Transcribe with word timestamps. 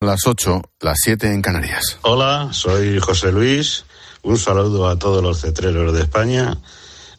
Las 0.00 0.28
8, 0.28 0.62
las 0.78 0.96
7 1.02 1.26
en 1.32 1.42
Canarias. 1.42 1.98
Hola, 2.02 2.50
soy 2.52 3.00
José 3.00 3.32
Luis. 3.32 3.84
Un 4.22 4.38
saludo 4.38 4.88
a 4.88 4.96
todos 4.96 5.24
los 5.24 5.40
cetreros 5.40 5.92
de 5.92 6.02
España. 6.02 6.56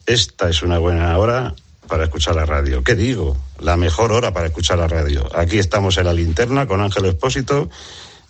Esta 0.06 0.48
es 0.48 0.62
una 0.62 0.78
buena 0.78 1.18
hora 1.18 1.54
para 1.88 2.04
escuchar 2.04 2.36
la 2.36 2.46
radio. 2.46 2.82
¿Qué 2.82 2.94
digo? 2.94 3.36
La 3.58 3.76
mejor 3.76 4.12
hora 4.12 4.32
para 4.32 4.46
escuchar 4.46 4.78
la 4.78 4.88
radio. 4.88 5.28
Aquí 5.36 5.58
estamos 5.58 5.98
en 5.98 6.06
la 6.06 6.14
linterna 6.14 6.66
con 6.66 6.80
Ángel 6.80 7.04
Expósito 7.04 7.68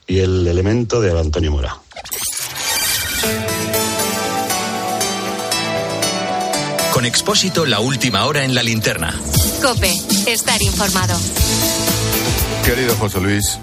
y 0.09 0.19
el 0.19 0.45
elemento 0.49 1.01
de 1.01 1.17
Antonio 1.17 1.53
Mora. 1.53 1.77
Con 6.93 7.05
Expósito, 7.07 7.67
la 7.67 7.79
última 7.79 8.25
hora 8.27 8.45
en 8.45 8.57
la 8.57 8.65
linterna. 8.65 9.15
Cope, 9.63 9.95
estar 10.27 10.61
informado. 10.61 11.17
Querido 12.65 12.97
José 12.97 13.21
Luis, 13.21 13.59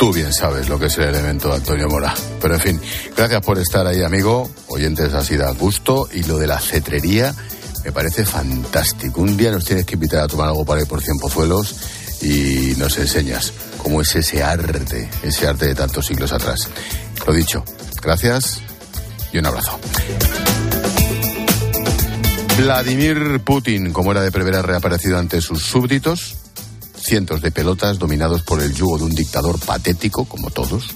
tú 0.00 0.14
bien 0.14 0.32
sabes 0.32 0.70
lo 0.70 0.78
que 0.78 0.86
es 0.86 0.96
el 0.96 1.10
elemento 1.10 1.48
de 1.50 1.56
Antonio 1.56 1.86
Mora. 1.86 2.14
Pero 2.40 2.54
en 2.54 2.60
fin, 2.60 2.80
gracias 3.14 3.42
por 3.42 3.58
estar 3.58 3.86
ahí, 3.86 4.02
amigo. 4.02 4.50
Oyentes, 4.68 5.12
así 5.12 5.36
da 5.36 5.50
gusto. 5.50 6.08
Y 6.10 6.22
lo 6.22 6.38
de 6.38 6.46
la 6.46 6.58
cetrería 6.58 7.34
me 7.84 7.92
parece 7.92 8.24
fantástico. 8.24 9.20
Un 9.20 9.36
día 9.36 9.50
nos 9.50 9.66
tienes 9.66 9.84
que 9.84 9.96
invitar 9.96 10.22
a 10.22 10.26
tomar 10.26 10.48
algo 10.48 10.64
para 10.64 10.80
ir 10.80 10.86
por 10.86 11.02
Cien 11.02 11.18
Pozuelos 11.18 11.76
y 12.22 12.72
nos 12.78 12.96
enseñas 12.96 13.52
cómo 13.76 14.00
es 14.00 14.16
ese 14.16 14.42
arte, 14.42 15.06
ese 15.22 15.46
arte 15.46 15.66
de 15.66 15.74
tantos 15.74 16.06
siglos 16.06 16.32
atrás. 16.32 16.70
Lo 17.26 17.34
dicho, 17.34 17.62
gracias 18.00 18.62
y 19.34 19.38
un 19.38 19.44
abrazo. 19.44 19.78
Vladimir 22.56 23.40
Putin, 23.44 23.92
como 23.92 24.12
era 24.12 24.22
de 24.22 24.32
prever, 24.32 24.56
ha 24.56 24.62
reaparecido 24.62 25.18
ante 25.18 25.42
sus 25.42 25.62
súbditos. 25.62 26.39
Cientos 27.10 27.42
de 27.42 27.50
pelotas 27.50 27.98
dominados 27.98 28.42
por 28.42 28.62
el 28.62 28.72
yugo 28.72 28.96
de 28.96 29.02
un 29.02 29.10
dictador 29.16 29.58
patético, 29.58 30.26
como 30.26 30.48
todos. 30.50 30.94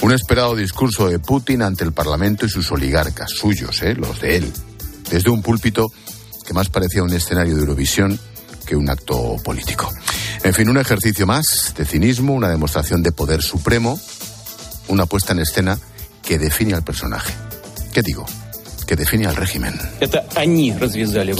Un 0.00 0.12
esperado 0.12 0.54
discurso 0.54 1.08
de 1.08 1.18
Putin 1.18 1.62
ante 1.62 1.82
el 1.82 1.92
Parlamento 1.92 2.46
y 2.46 2.48
sus 2.48 2.70
oligarcas, 2.70 3.32
suyos, 3.32 3.82
¿eh? 3.82 3.96
los 3.96 4.20
de 4.20 4.36
él. 4.36 4.52
Desde 5.10 5.30
un 5.30 5.42
púlpito 5.42 5.90
que 6.46 6.54
más 6.54 6.68
parecía 6.68 7.02
un 7.02 7.12
escenario 7.12 7.56
de 7.56 7.60
Eurovisión 7.62 8.20
que 8.64 8.76
un 8.76 8.88
acto 8.88 9.34
político. 9.42 9.90
En 10.44 10.54
fin, 10.54 10.68
un 10.68 10.78
ejercicio 10.78 11.26
más 11.26 11.74
de 11.76 11.86
cinismo, 11.86 12.34
una 12.34 12.48
demostración 12.48 13.02
de 13.02 13.10
poder 13.10 13.42
supremo, 13.42 14.00
una 14.86 15.06
puesta 15.06 15.32
en 15.32 15.40
escena 15.40 15.76
que 16.22 16.38
define 16.38 16.74
al 16.74 16.84
personaje. 16.84 17.34
¿Qué 17.92 18.02
digo? 18.02 18.24
Que 18.92 18.96
define 18.96 19.26
al 19.26 19.36
régimen. 19.36 19.72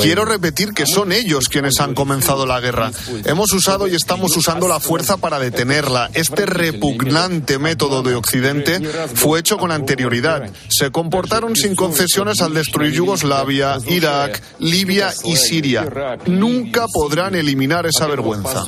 Quiero 0.01 0.25
repetir 0.25 0.73
que 0.73 0.87
son 0.87 1.13
ellos 1.13 1.51
quienes 1.51 1.81
han 1.81 1.93
comenzado 1.93 2.47
la 2.47 2.61
guerra. 2.61 2.91
Hemos 3.27 3.53
usado 3.53 3.87
y 3.87 3.95
estamos 3.95 4.35
usando 4.39 4.69
la 4.69 4.81
fuerza 4.81 5.19
para 5.19 5.39
detenerla. 5.39 6.09
Este 6.15 6.47
repugnante 6.47 7.59
método 7.59 8.03
de 8.03 8.15
Occidente 8.15 8.81
fue 9.15 9.41
hecho 9.41 9.59
con 9.59 9.71
anterioridad. 9.71 10.49
Se 10.69 10.91
comportaron 10.91 11.55
sin 11.55 11.77
concesiones 11.77 12.41
al 12.41 12.55
destruir 12.55 12.95
Yugoslavia, 12.95 13.77
Irak, 13.87 14.43
Libia 14.59 15.13
y 15.23 15.37
Siria. 15.37 15.87
Nunca 16.25 16.87
podrán 16.91 17.35
eliminar 17.35 17.85
esa 17.85 18.07
vergüenza. 18.07 18.65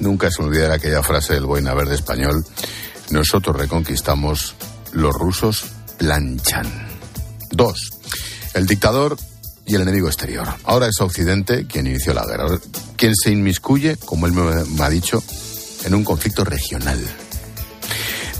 Nunca 0.00 0.30
se 0.30 0.42
olvidará 0.42 0.76
aquella 0.76 1.02
frase 1.02 1.34
del 1.34 1.44
Boina 1.44 1.74
Verde 1.74 1.96
español. 1.96 2.46
Nosotros 3.10 3.54
reconquistamos 3.54 4.54
los 4.92 5.14
rusos 5.14 5.64
planchan. 5.98 6.66
Dos, 7.50 7.90
el 8.54 8.66
dictador 8.66 9.16
y 9.66 9.74
el 9.74 9.82
enemigo 9.82 10.06
exterior. 10.06 10.48
Ahora 10.64 10.86
es 10.86 11.00
Occidente 11.00 11.66
quien 11.66 11.86
inició 11.86 12.14
la 12.14 12.24
guerra, 12.24 12.58
quien 12.96 13.14
se 13.14 13.30
inmiscuye, 13.30 13.96
como 13.96 14.26
él 14.26 14.32
me 14.32 14.82
ha 14.82 14.90
dicho, 14.90 15.22
en 15.84 15.94
un 15.94 16.04
conflicto 16.04 16.44
regional. 16.44 16.98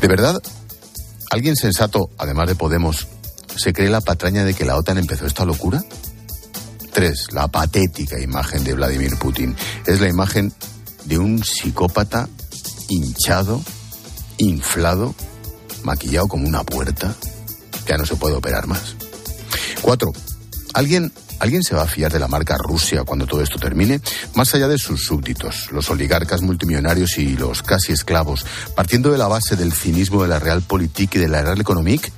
¿De 0.01 0.09
verdad? 0.09 0.41
¿Alguien 1.31 1.57
sensato, 1.57 2.11
además 2.19 2.49
de 2.49 2.55
Podemos, 2.55 3.09
se 3.57 3.73
cree 3.73 3.91
la 3.91 4.01
patraña 4.01 4.45
de 4.45 4.55
que 4.55 4.65
la 4.65 4.77
OTAN 4.77 4.99
empezó 4.99 5.27
esta 5.27 5.45
locura? 5.45 5.83
Tres, 6.93 7.27
la 7.33 7.49
patética 7.49 8.21
imagen 8.21 8.65
de 8.65 8.75
Vladimir 8.75 9.19
Putin. 9.19 9.55
Es 9.87 10.01
la 10.01 10.09
imagen 10.09 10.53
de 11.05 11.19
un 11.19 11.43
psicópata 11.45 12.29
hinchado, 12.89 13.63
inflado, 14.39 15.15
maquillado 15.87 16.29
como 16.29 16.47
una 16.47 16.65
puerta. 16.65 17.15
Ya 17.87 17.97
no 17.97 18.05
se 18.05 18.17
puede 18.17 18.35
operar 18.35 18.67
más. 18.67 18.97
Cuatro, 19.81 20.13
¿alguien, 20.75 21.13
¿alguien 21.39 21.63
se 21.63 21.75
va 21.75 21.83
a 21.83 21.87
fiar 21.87 22.13
de 22.13 22.19
la 22.19 22.29
marca 22.29 22.59
Rusia 22.59 23.05
cuando 23.05 23.27
todo 23.27 23.41
esto 23.41 23.59
termine? 23.59 24.01
Más 24.35 24.55
allá 24.55 24.69
de 24.69 24.79
sus 24.79 25.05
súbditos, 25.05 25.71
los 25.71 25.89
oligarcas 25.89 26.43
multimillonarios 26.43 27.17
y 27.17 27.37
los 27.37 27.63
casi 27.63 27.93
esclavos, 27.93 28.45
partiendo 28.75 29.11
de 29.11 29.19
la 29.19 29.29
base 29.29 29.57
del 29.57 29.73
cinismo 29.73 30.23
de 30.23 30.29
la 30.29 30.41
Realpolitik 30.41 31.15
y 31.15 31.19
de 31.21 31.29
la 31.29 31.43
Real 31.43 31.61
Economic, 31.61 32.13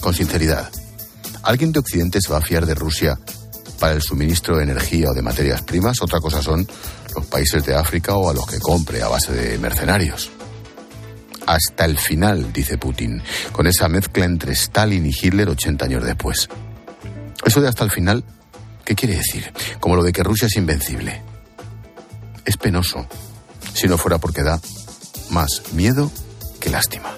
con 0.00 0.14
sinceridad, 0.14 0.70
¿alguien 1.42 1.72
de 1.72 1.80
Occidente 1.80 2.20
se 2.22 2.32
va 2.32 2.38
a 2.38 2.42
fiar 2.42 2.64
de 2.64 2.74
Rusia 2.74 3.18
para 3.80 3.94
el 3.94 4.02
suministro 4.02 4.56
de 4.56 4.62
energía 4.62 5.10
o 5.10 5.14
de 5.14 5.22
materias 5.22 5.62
primas? 5.62 6.00
Otra 6.00 6.20
cosa 6.20 6.40
son 6.42 6.66
los 7.14 7.26
países 7.26 7.64
de 7.66 7.74
África 7.74 8.14
o 8.14 8.30
a 8.30 8.34
los 8.34 8.46
que 8.46 8.60
compre 8.60 9.02
a 9.02 9.08
base 9.08 9.32
de 9.32 9.58
mercenarios 9.58 10.30
hasta 11.46 11.84
el 11.84 11.98
final, 11.98 12.52
dice 12.52 12.78
Putin, 12.78 13.22
con 13.52 13.66
esa 13.66 13.88
mezcla 13.88 14.24
entre 14.24 14.52
Stalin 14.52 15.06
y 15.06 15.10
Hitler 15.10 15.48
80 15.48 15.84
años 15.84 16.04
después. 16.04 16.48
Eso 17.44 17.60
de 17.60 17.68
hasta 17.68 17.84
el 17.84 17.90
final, 17.90 18.24
¿qué 18.84 18.94
quiere 18.94 19.16
decir? 19.16 19.52
Como 19.80 19.96
lo 19.96 20.02
de 20.02 20.12
que 20.12 20.22
Rusia 20.22 20.46
es 20.46 20.56
invencible. 20.56 21.22
Es 22.44 22.56
penoso, 22.56 23.06
si 23.74 23.86
no 23.86 23.98
fuera 23.98 24.18
porque 24.18 24.42
da 24.42 24.60
más 25.30 25.62
miedo 25.72 26.10
que 26.60 26.70
lástima. 26.70 27.10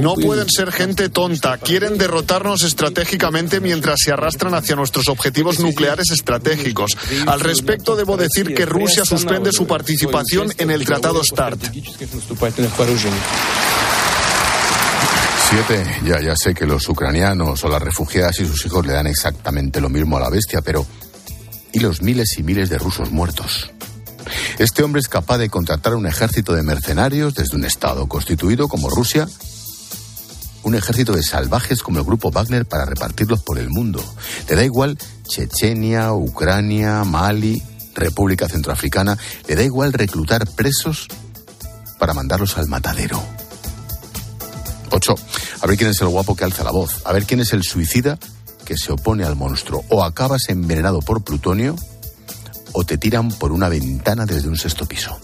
No 0.00 0.14
pueden 0.14 0.48
ser 0.50 0.72
gente 0.72 1.08
tonta. 1.08 1.58
Quieren 1.58 1.98
derrotarnos 1.98 2.62
estratégicamente 2.62 3.60
mientras 3.60 4.00
se 4.04 4.12
arrastran 4.12 4.54
hacia 4.54 4.76
nuestros 4.76 5.08
objetivos 5.08 5.60
nucleares 5.60 6.10
estratégicos. 6.10 6.96
Al 7.26 7.40
respecto, 7.40 7.96
debo 7.96 8.16
decir 8.16 8.54
que 8.54 8.66
Rusia 8.66 9.04
suspende 9.04 9.52
su 9.52 9.66
participación 9.66 10.52
en 10.58 10.70
el 10.70 10.84
Tratado 10.84 11.22
START. 11.22 11.62
Siete, 15.50 15.84
ya, 16.06 16.20
ya 16.20 16.34
sé 16.34 16.54
que 16.54 16.64
los 16.64 16.88
ucranianos 16.88 17.62
o 17.62 17.68
las 17.68 17.82
refugiadas 17.82 18.40
y 18.40 18.46
sus 18.46 18.64
hijos 18.64 18.86
le 18.86 18.94
dan 18.94 19.06
exactamente 19.06 19.80
lo 19.80 19.90
mismo 19.90 20.16
a 20.16 20.20
la 20.20 20.30
bestia, 20.30 20.62
pero 20.62 20.86
¿y 21.72 21.80
los 21.80 22.00
miles 22.00 22.38
y 22.38 22.42
miles 22.42 22.70
de 22.70 22.78
rusos 22.78 23.10
muertos? 23.10 23.70
Este 24.58 24.82
hombre 24.82 25.00
es 25.00 25.08
capaz 25.08 25.38
de 25.38 25.48
contratar 25.48 25.94
un 25.94 26.06
ejército 26.06 26.54
de 26.54 26.62
mercenarios 26.62 27.34
desde 27.34 27.56
un 27.56 27.64
Estado 27.64 28.06
constituido 28.06 28.68
como 28.68 28.90
Rusia, 28.90 29.28
un 30.62 30.74
ejército 30.74 31.12
de 31.12 31.22
salvajes 31.22 31.82
como 31.82 31.98
el 31.98 32.04
grupo 32.04 32.30
Wagner 32.30 32.66
para 32.66 32.84
repartirlos 32.84 33.42
por 33.42 33.58
el 33.58 33.68
mundo. 33.68 34.02
Le 34.48 34.56
da 34.56 34.64
igual 34.64 34.98
Chechenia, 35.26 36.12
Ucrania, 36.12 37.04
Mali, 37.04 37.62
República 37.94 38.48
Centroafricana, 38.48 39.18
le 39.48 39.56
da 39.56 39.62
igual 39.62 39.92
reclutar 39.92 40.48
presos 40.48 41.08
para 41.98 42.14
mandarlos 42.14 42.56
al 42.58 42.68
matadero. 42.68 43.22
Ocho, 44.90 45.14
a 45.60 45.66
ver 45.66 45.76
quién 45.76 45.90
es 45.90 46.00
el 46.00 46.08
guapo 46.08 46.36
que 46.36 46.44
alza 46.44 46.64
la 46.64 46.70
voz, 46.70 47.00
a 47.04 47.12
ver 47.12 47.24
quién 47.24 47.40
es 47.40 47.52
el 47.52 47.62
suicida 47.62 48.18
que 48.64 48.76
se 48.76 48.92
opone 48.92 49.24
al 49.24 49.36
monstruo. 49.36 49.84
O 49.88 50.04
acabas 50.04 50.48
envenenado 50.48 51.00
por 51.00 51.24
plutonio 51.24 51.76
o 52.72 52.84
te 52.84 52.98
tiran 52.98 53.30
por 53.30 53.52
una 53.52 53.68
ventana 53.68 54.26
desde 54.26 54.48
un 54.48 54.56
sexto 54.56 54.86
piso. 54.86 55.18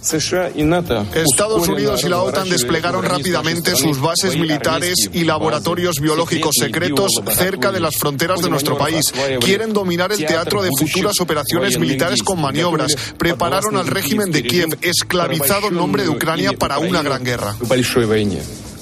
Estados 1.15 1.69
Unidos 1.69 2.05
y 2.05 2.09
la 2.09 2.23
OTAN 2.23 2.49
desplegaron 2.49 3.05
rápidamente 3.05 3.75
sus 3.77 4.01
bases 4.01 4.37
militares 4.37 5.11
y 5.13 5.25
laboratorios 5.25 6.01
biológicos 6.01 6.55
secretos 6.59 7.13
cerca 7.31 7.73
de 7.73 7.81
las 7.81 7.97
fronteras 7.97 8.43
de 8.43 8.51
nuestro 8.51 8.77
país. 8.79 9.13
Quieren 9.41 9.73
dominar 9.73 10.13
el 10.13 10.25
teatro 10.25 10.63
de 10.63 10.71
futuras 10.79 11.21
operaciones 11.21 11.79
militares 11.79 12.23
con 12.23 12.41
maniobras. 12.41 12.95
Prepararon 13.19 13.77
al 13.77 13.87
régimen 13.87 14.31
de 14.31 14.43
Kiev, 14.43 14.79
esclavizado 14.83 15.69
en 15.69 15.75
nombre 15.75 16.03
de 16.03 16.09
Ucrania 16.11 16.53
para 16.53 16.79
una 16.79 17.03
gran 17.03 17.25
guerra. 17.25 17.57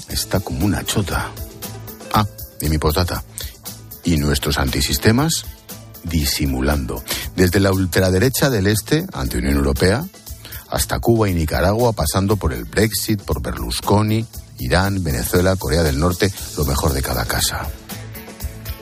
Está 0.09 0.39
como 0.39 0.65
una 0.65 0.83
chota. 0.83 1.31
Ah, 2.13 2.25
y 2.61 2.69
mi 2.69 2.77
postdata. 2.77 3.23
¿Y 4.03 4.17
nuestros 4.17 4.57
antisistemas? 4.57 5.45
Disimulando. 6.03 7.03
Desde 7.35 7.59
la 7.59 7.71
ultraderecha 7.71 8.49
del 8.49 8.67
este, 8.67 9.05
ante 9.13 9.37
Unión 9.37 9.55
Europea, 9.55 10.05
hasta 10.69 10.99
Cuba 10.99 11.29
y 11.29 11.33
Nicaragua, 11.33 11.93
pasando 11.93 12.37
por 12.37 12.53
el 12.53 12.65
Brexit, 12.65 13.21
por 13.21 13.41
Berlusconi, 13.41 14.25
Irán, 14.59 15.03
Venezuela, 15.03 15.55
Corea 15.55 15.83
del 15.83 15.99
Norte, 15.99 16.31
lo 16.57 16.65
mejor 16.65 16.93
de 16.93 17.01
cada 17.01 17.25
casa. 17.25 17.67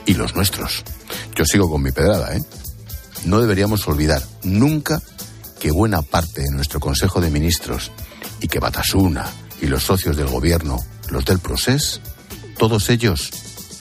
Y 0.04 0.14
los 0.14 0.34
nuestros. 0.34 0.84
Yo 1.34 1.44
sigo 1.44 1.70
con 1.70 1.82
mi 1.82 1.92
pedrada, 1.92 2.36
¿eh? 2.36 2.42
No 3.24 3.40
deberíamos 3.40 3.86
olvidar 3.88 4.22
nunca 4.42 5.02
que 5.58 5.70
buena 5.70 6.02
parte 6.02 6.42
de 6.42 6.50
nuestro 6.50 6.80
Consejo 6.80 7.20
de 7.20 7.30
Ministros 7.30 7.90
y 8.40 8.48
que 8.48 8.60
Batasuna 8.60 9.26
y 9.60 9.66
los 9.66 9.84
socios 9.84 10.16
del 10.16 10.28
gobierno, 10.28 10.84
los 11.10 11.24
del 11.24 11.38
Procés, 11.38 12.00
todos 12.58 12.88
ellos, 12.88 13.30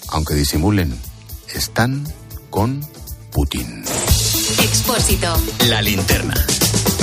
aunque 0.10 0.34
disimulen, 0.34 0.98
están 1.54 2.06
con 2.50 2.86
Putin. 3.36 3.84
Expósito. 4.64 5.28
La 5.68 5.82
linterna. 5.82 6.34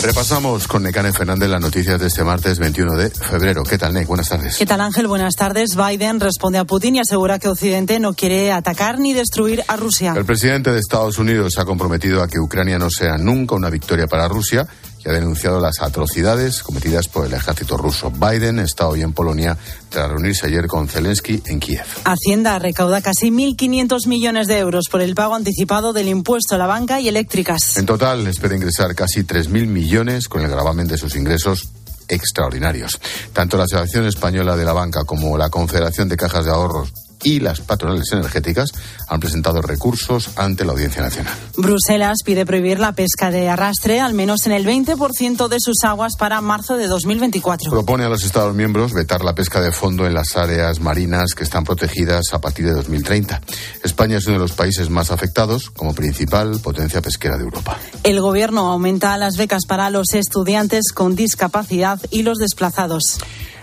Repasamos 0.00 0.66
con 0.66 0.82
Necane 0.82 1.12
Fernández 1.12 1.50
las 1.50 1.60
noticias 1.60 2.00
de 2.00 2.06
este 2.06 2.24
martes 2.24 2.58
21 2.58 2.96
de 2.96 3.10
febrero. 3.10 3.62
¿Qué 3.64 3.76
tal, 3.76 3.92
Nec? 3.92 4.06
Buenas 4.08 4.30
tardes. 4.30 4.56
¿Qué 4.56 4.64
tal, 4.64 4.80
Ángel? 4.80 5.08
Buenas 5.08 5.36
tardes. 5.36 5.76
Biden 5.76 6.20
responde 6.20 6.58
a 6.58 6.64
Putin 6.64 6.96
y 6.96 7.00
asegura 7.00 7.38
que 7.38 7.48
Occidente 7.48 8.00
no 8.00 8.14
quiere 8.14 8.50
atacar 8.50 8.98
ni 8.98 9.12
destruir 9.12 9.62
a 9.68 9.76
Rusia. 9.76 10.14
El 10.16 10.24
presidente 10.24 10.72
de 10.72 10.78
Estados 10.78 11.18
Unidos 11.18 11.58
ha 11.58 11.66
comprometido 11.66 12.22
a 12.22 12.28
que 12.28 12.40
Ucrania 12.40 12.78
no 12.78 12.88
sea 12.88 13.18
nunca 13.18 13.54
una 13.54 13.68
victoria 13.68 14.06
para 14.06 14.26
Rusia 14.26 14.66
que 15.02 15.10
ha 15.10 15.12
denunciado 15.12 15.60
las 15.60 15.80
atrocidades 15.80 16.62
cometidas 16.62 17.08
por 17.08 17.26
el 17.26 17.34
ejército 17.34 17.76
ruso. 17.76 18.10
Biden 18.10 18.58
está 18.58 18.88
hoy 18.88 19.02
en 19.02 19.12
Polonia 19.12 19.56
tras 19.88 20.08
reunirse 20.08 20.46
ayer 20.46 20.66
con 20.66 20.88
Zelensky 20.88 21.42
en 21.46 21.60
Kiev. 21.60 21.84
Hacienda 22.04 22.58
recauda 22.58 23.02
casi 23.02 23.30
1.500 23.30 24.06
millones 24.06 24.46
de 24.46 24.58
euros 24.58 24.84
por 24.90 25.02
el 25.02 25.14
pago 25.14 25.34
anticipado 25.34 25.92
del 25.92 26.08
impuesto 26.08 26.54
a 26.54 26.58
la 26.58 26.66
banca 26.66 27.00
y 27.00 27.08
eléctricas. 27.08 27.76
En 27.76 27.86
total, 27.86 28.26
espera 28.26 28.54
ingresar 28.54 28.94
casi 28.94 29.24
3.000 29.24 29.66
millones 29.66 30.28
con 30.28 30.42
el 30.42 30.48
gravamen 30.48 30.86
de 30.86 30.98
sus 30.98 31.16
ingresos 31.16 31.68
extraordinarios. 32.08 33.00
Tanto 33.32 33.56
la 33.56 33.64
Asociación 33.64 34.06
Española 34.06 34.56
de 34.56 34.64
la 34.64 34.72
Banca 34.72 35.04
como 35.04 35.36
la 35.36 35.50
Confederación 35.50 36.08
de 36.08 36.16
Cajas 36.16 36.44
de 36.44 36.50
Ahorros 36.50 36.92
y 37.22 37.40
las 37.40 37.60
patronales 37.60 38.12
energéticas 38.12 38.70
han 39.08 39.20
presentado 39.20 39.62
recursos 39.62 40.30
ante 40.36 40.64
la 40.64 40.72
Audiencia 40.72 41.02
Nacional. 41.02 41.34
Bruselas 41.56 42.18
pide 42.24 42.46
prohibir 42.46 42.78
la 42.78 42.92
pesca 42.92 43.30
de 43.30 43.48
arrastre 43.48 44.00
al 44.00 44.14
menos 44.14 44.46
en 44.46 44.52
el 44.52 44.66
20% 44.66 45.48
de 45.48 45.56
sus 45.60 45.84
aguas 45.84 46.14
para 46.18 46.40
marzo 46.40 46.76
de 46.76 46.86
2024. 46.86 47.70
Propone 47.70 48.04
a 48.04 48.08
los 48.08 48.24
Estados 48.24 48.54
miembros 48.54 48.92
vetar 48.92 49.24
la 49.24 49.34
pesca 49.34 49.60
de 49.60 49.72
fondo 49.72 50.06
en 50.06 50.14
las 50.14 50.36
áreas 50.36 50.80
marinas 50.80 51.34
que 51.34 51.44
están 51.44 51.64
protegidas 51.64 52.32
a 52.32 52.40
partir 52.40 52.66
de 52.66 52.72
2030. 52.72 53.40
España 53.82 54.18
es 54.18 54.26
uno 54.26 54.34
de 54.34 54.40
los 54.40 54.52
países 54.52 54.90
más 54.90 55.10
afectados 55.10 55.70
como 55.70 55.94
principal 55.94 56.60
potencia 56.60 57.00
pesquera 57.00 57.36
de 57.36 57.44
Europa. 57.44 57.76
El 58.02 58.20
Gobierno 58.20 58.70
aumenta 58.70 59.16
las 59.16 59.36
becas 59.36 59.66
para 59.66 59.90
los 59.90 60.14
estudiantes 60.14 60.92
con 60.92 61.14
discapacidad 61.14 62.00
y 62.10 62.22
los 62.22 62.38
desplazados. 62.38 63.18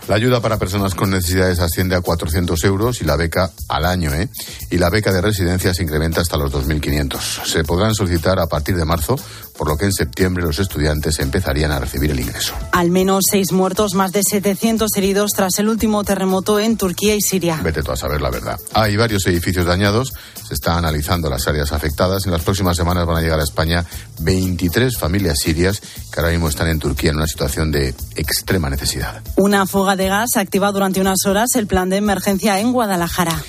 La 0.09 0.15
ayuda 0.15 0.41
para 0.41 0.57
personas 0.57 0.95
con 0.95 1.11
necesidades 1.11 1.59
asciende 1.59 1.95
a 1.95 2.01
400 2.01 2.63
euros 2.63 2.99
y 2.99 3.05
la 3.05 3.15
beca 3.15 3.51
al 3.67 3.85
año, 3.85 4.11
¿eh? 4.11 4.27
Y 4.71 4.79
la 4.79 4.89
beca 4.89 5.13
de 5.13 5.21
residencia 5.21 5.71
se 5.71 5.83
incrementa 5.83 6.19
hasta 6.19 6.35
los 6.35 6.51
2.500. 6.51 7.45
Se 7.45 7.63
podrán 7.63 7.93
solicitar 7.93 8.39
a 8.39 8.47
partir 8.47 8.75
de 8.75 8.85
marzo, 8.85 9.17
por 9.59 9.67
lo 9.67 9.75
que 9.75 9.83
en 9.83 9.91
septiembre 9.91 10.41
los 10.41 10.57
estudiantes 10.57 11.19
empezarían 11.19 11.73
a 11.73 11.79
recibir 11.79 12.09
el 12.11 12.19
ingreso. 12.21 12.53
Al 12.71 12.91
menos 12.91 13.25
seis 13.29 13.51
muertos, 13.51 13.93
más 13.93 14.13
de 14.13 14.21
700 14.23 14.89
heridos 14.95 15.31
tras 15.35 15.59
el 15.59 15.67
último 15.67 16.01
terremoto 16.05 16.61
en 16.61 16.77
Turquía 16.77 17.13
y 17.13 17.19
Siria. 17.19 17.59
Vete 17.61 17.83
tú 17.83 17.91
a 17.91 17.97
saber 17.97 18.21
la 18.21 18.29
verdad. 18.29 18.57
Hay 18.73 18.95
varios 18.95 19.27
edificios 19.27 19.65
dañados. 19.65 20.13
Se 20.47 20.53
están 20.53 20.77
analizando 20.77 21.29
las 21.29 21.45
áreas 21.45 21.73
afectadas. 21.73 22.25
En 22.25 22.31
las 22.31 22.41
próximas 22.41 22.77
semanas 22.77 23.05
van 23.05 23.17
a 23.17 23.21
llegar 23.21 23.41
a 23.41 23.43
España 23.43 23.83
23 24.21 24.97
familias 24.97 25.39
sirias 25.39 25.81
que 25.81 26.21
ahora 26.21 26.31
mismo 26.31 26.47
están 26.47 26.69
en 26.69 26.79
Turquía 26.79 27.09
en 27.09 27.17
una 27.17 27.27
situación 27.27 27.69
de 27.69 27.93
extrema 28.15 28.69
necesidad. 28.69 29.21
Una 29.35 29.65
fuga 29.65 29.97
de 29.97 30.07
gas 30.07 30.37
activa 30.37 30.71
durante 30.71 31.01
unas 31.01 31.25
horas 31.25 31.49
el 31.55 31.67
plan 31.67 31.89
de 31.89 31.97
emergencia 31.97 32.61
en 32.61 32.71
Guadalajara 32.71 33.43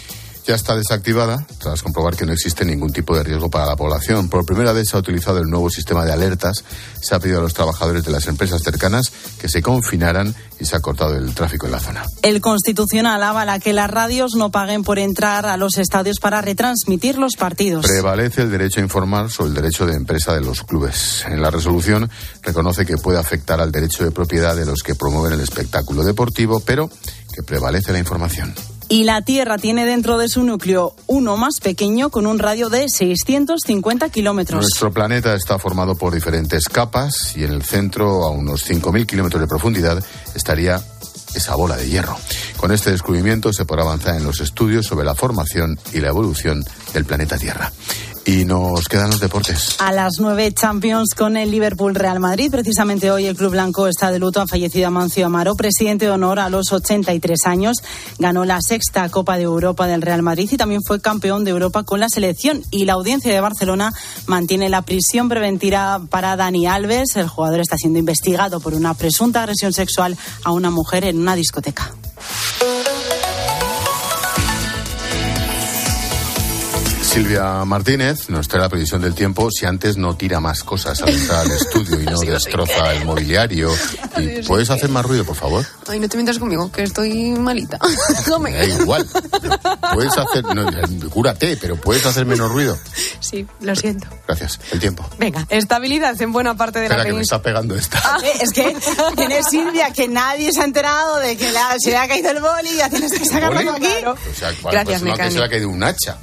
ya 0.46 0.54
está 0.54 0.74
desactivada 0.76 1.46
tras 1.58 1.82
comprobar 1.82 2.16
que 2.16 2.26
no 2.26 2.32
existe 2.32 2.64
ningún 2.64 2.92
tipo 2.92 3.16
de 3.16 3.22
riesgo 3.22 3.50
para 3.50 3.66
la 3.66 3.76
población. 3.76 4.28
Por 4.28 4.44
primera 4.44 4.72
vez 4.72 4.88
se 4.88 4.96
ha 4.96 5.00
utilizado 5.00 5.38
el 5.38 5.46
nuevo 5.48 5.70
sistema 5.70 6.04
de 6.04 6.12
alertas. 6.12 6.64
Se 7.00 7.14
ha 7.14 7.20
pedido 7.20 7.38
a 7.38 7.42
los 7.42 7.54
trabajadores 7.54 8.04
de 8.04 8.10
las 8.10 8.26
empresas 8.26 8.62
cercanas 8.62 9.12
que 9.40 9.48
se 9.48 9.62
confinaran 9.62 10.34
y 10.58 10.64
se 10.64 10.76
ha 10.76 10.80
cortado 10.80 11.16
el 11.16 11.34
tráfico 11.34 11.66
en 11.66 11.72
la 11.72 11.80
zona. 11.80 12.04
El 12.22 12.40
Constitucional 12.40 13.22
avala 13.22 13.58
que 13.58 13.72
las 13.72 13.90
radios 13.90 14.32
no 14.34 14.50
paguen 14.50 14.82
por 14.82 14.98
entrar 14.98 15.46
a 15.46 15.56
los 15.56 15.78
estadios 15.78 16.18
para 16.20 16.42
retransmitir 16.42 17.18
los 17.18 17.36
partidos. 17.36 17.86
Prevalece 17.86 18.42
el 18.42 18.50
derecho 18.50 18.80
a 18.80 18.82
informar 18.82 19.30
sobre 19.30 19.50
el 19.50 19.54
derecho 19.54 19.86
de 19.86 19.94
empresa 19.94 20.34
de 20.34 20.40
los 20.40 20.62
clubes. 20.64 21.24
En 21.26 21.40
la 21.40 21.50
resolución 21.50 22.10
reconoce 22.42 22.84
que 22.84 22.96
puede 22.96 23.18
afectar 23.18 23.60
al 23.60 23.72
derecho 23.72 24.04
de 24.04 24.10
propiedad 24.10 24.54
de 24.56 24.66
los 24.66 24.82
que 24.82 24.94
promueven 24.94 25.32
el 25.32 25.40
espectáculo 25.40 26.04
deportivo, 26.04 26.60
pero 26.60 26.90
que 27.34 27.42
prevalece 27.42 27.92
la 27.92 27.98
información 27.98 28.54
y 28.90 29.04
la 29.04 29.22
Tierra 29.22 29.56
tiene 29.56 29.86
dentro 29.86 30.18
de 30.18 30.28
su 30.28 30.42
núcleo 30.42 30.94
uno 31.06 31.36
más 31.36 31.60
pequeño 31.62 32.10
con 32.10 32.26
un 32.26 32.40
radio 32.40 32.68
de 32.68 32.88
650 32.88 34.08
kilómetros. 34.10 34.62
Nuestro 34.62 34.92
planeta 34.92 35.34
está 35.34 35.60
formado 35.60 35.94
por 35.94 36.12
diferentes 36.12 36.64
capas 36.64 37.36
y 37.36 37.44
en 37.44 37.52
el 37.52 37.62
centro, 37.62 38.24
a 38.24 38.30
unos 38.30 38.68
5.000 38.68 39.06
kilómetros 39.06 39.40
de 39.40 39.46
profundidad, 39.46 40.04
estaría 40.34 40.82
esa 41.34 41.54
bola 41.54 41.76
de 41.76 41.88
hierro. 41.88 42.16
Con 42.56 42.72
este 42.72 42.90
descubrimiento 42.90 43.52
se 43.52 43.64
podrá 43.64 43.84
avanzar 43.84 44.16
en 44.16 44.24
los 44.24 44.40
estudios 44.40 44.86
sobre 44.86 45.06
la 45.06 45.14
formación 45.14 45.78
y 45.92 46.00
la 46.00 46.08
evolución 46.08 46.64
del 46.92 47.04
planeta 47.04 47.38
Tierra. 47.38 47.72
Y 48.24 48.44
nos 48.44 48.86
quedan 48.86 49.10
los 49.10 49.20
deportes. 49.20 49.76
A 49.78 49.92
las 49.92 50.20
nueve 50.20 50.52
Champions 50.52 51.14
con 51.16 51.36
el 51.36 51.50
Liverpool 51.50 51.94
Real 51.94 52.20
Madrid. 52.20 52.50
Precisamente 52.50 53.10
hoy 53.10 53.26
el 53.26 53.36
Club 53.36 53.52
Blanco 53.52 53.86
está 53.88 54.10
de 54.10 54.18
luto. 54.18 54.40
Ha 54.40 54.46
fallecido 54.46 54.88
Amancio 54.88 55.26
Amaro, 55.26 55.54
presidente 55.56 56.04
de 56.04 56.10
honor 56.10 56.38
a 56.38 56.48
los 56.48 56.72
83 56.72 57.46
años. 57.46 57.78
Ganó 58.18 58.44
la 58.44 58.58
sexta 58.60 59.08
Copa 59.08 59.36
de 59.36 59.44
Europa 59.44 59.86
del 59.86 60.02
Real 60.02 60.22
Madrid 60.22 60.48
y 60.52 60.56
también 60.56 60.82
fue 60.86 61.00
campeón 61.00 61.44
de 61.44 61.50
Europa 61.50 61.82
con 61.82 62.00
la 62.00 62.08
selección. 62.08 62.62
Y 62.70 62.84
la 62.84 62.92
audiencia 62.94 63.32
de 63.32 63.40
Barcelona 63.40 63.92
mantiene 64.26 64.68
la 64.68 64.82
prisión 64.82 65.28
preventiva 65.28 66.00
para 66.10 66.36
Dani 66.36 66.66
Alves. 66.66 67.16
El 67.16 67.28
jugador 67.28 67.60
está 67.60 67.76
siendo 67.76 67.98
investigado 67.98 68.60
por 68.60 68.74
una 68.74 68.94
presunta 68.94 69.42
agresión 69.42 69.72
sexual 69.72 70.16
a 70.44 70.52
una 70.52 70.70
mujer 70.70 71.04
en 71.04 71.18
una 71.18 71.34
discoteca. 71.34 71.92
Silvia 77.10 77.64
Martínez 77.64 78.30
nos 78.30 78.46
trae 78.46 78.62
la 78.62 78.68
previsión 78.68 79.02
del 79.02 79.16
tiempo 79.16 79.50
si 79.50 79.66
antes 79.66 79.96
no 79.96 80.14
tira 80.14 80.38
más 80.38 80.62
cosas 80.62 81.02
al 81.02 81.08
entrar 81.12 81.40
al 81.40 81.50
estudio 81.50 82.00
y 82.00 82.04
no 82.04 82.20
destroza 82.20 82.94
el 82.94 83.04
mobiliario. 83.04 83.70
Y 84.16 84.42
¿Puedes 84.42 84.68
hacer 84.70 84.90
más 84.90 85.06
ruido, 85.06 85.24
por 85.24 85.36
favor? 85.36 85.64
Ay, 85.88 85.98
no 85.98 86.08
te 86.08 86.16
mientas 86.16 86.38
conmigo, 86.38 86.70
que 86.70 86.82
estoy 86.82 87.30
malita. 87.30 87.78
da 88.26 88.64
igual. 88.64 89.06
Puedes 89.94 90.12
hacer, 90.18 90.44
cúrate, 91.10 91.56
pero 91.56 91.76
puedes 91.76 92.04
hacer 92.04 92.26
menos 92.26 92.50
ruido. 92.50 92.76
Sí, 93.20 93.46
lo 93.60 93.74
siento. 93.74 94.08
Gracias. 94.26 94.60
El 94.72 94.80
tiempo. 94.80 95.08
Venga, 95.18 95.46
estabilidad 95.48 96.20
en 96.20 96.32
buena 96.32 96.54
parte 96.56 96.80
de 96.80 96.86
Espera 96.86 97.04
la 97.04 97.08
que 97.08 97.14
me 97.14 97.22
está 97.22 97.40
pegando 97.40 97.76
esta. 97.76 98.00
Ah, 98.04 98.18
es 98.40 98.52
que 98.52 98.76
tiene 99.16 99.42
Silvia 99.42 99.90
que 99.92 100.06
nadie 100.08 100.52
se 100.52 100.60
ha 100.60 100.64
enterado 100.64 101.16
de 101.18 101.36
que 101.36 101.50
se 101.78 101.90
le 101.90 101.96
ha 101.96 102.08
caído 102.08 102.30
el 102.30 102.40
boli 102.40 102.70
y 102.70 102.76
ya 102.76 102.90
tienes 102.90 103.12
que 103.12 103.24
sacarlo 103.24 103.72
aquí. 103.72 103.86
O 104.04 104.34
sea, 104.34 104.52
Gracias, 104.70 105.00
pues 105.00 105.02
no 105.02 105.16
que 105.16 105.30
se 105.30 105.38
le 105.38 105.44
ha 105.44 105.48
caído 105.48 105.68
un 105.68 105.82
hacha. 105.82 106.18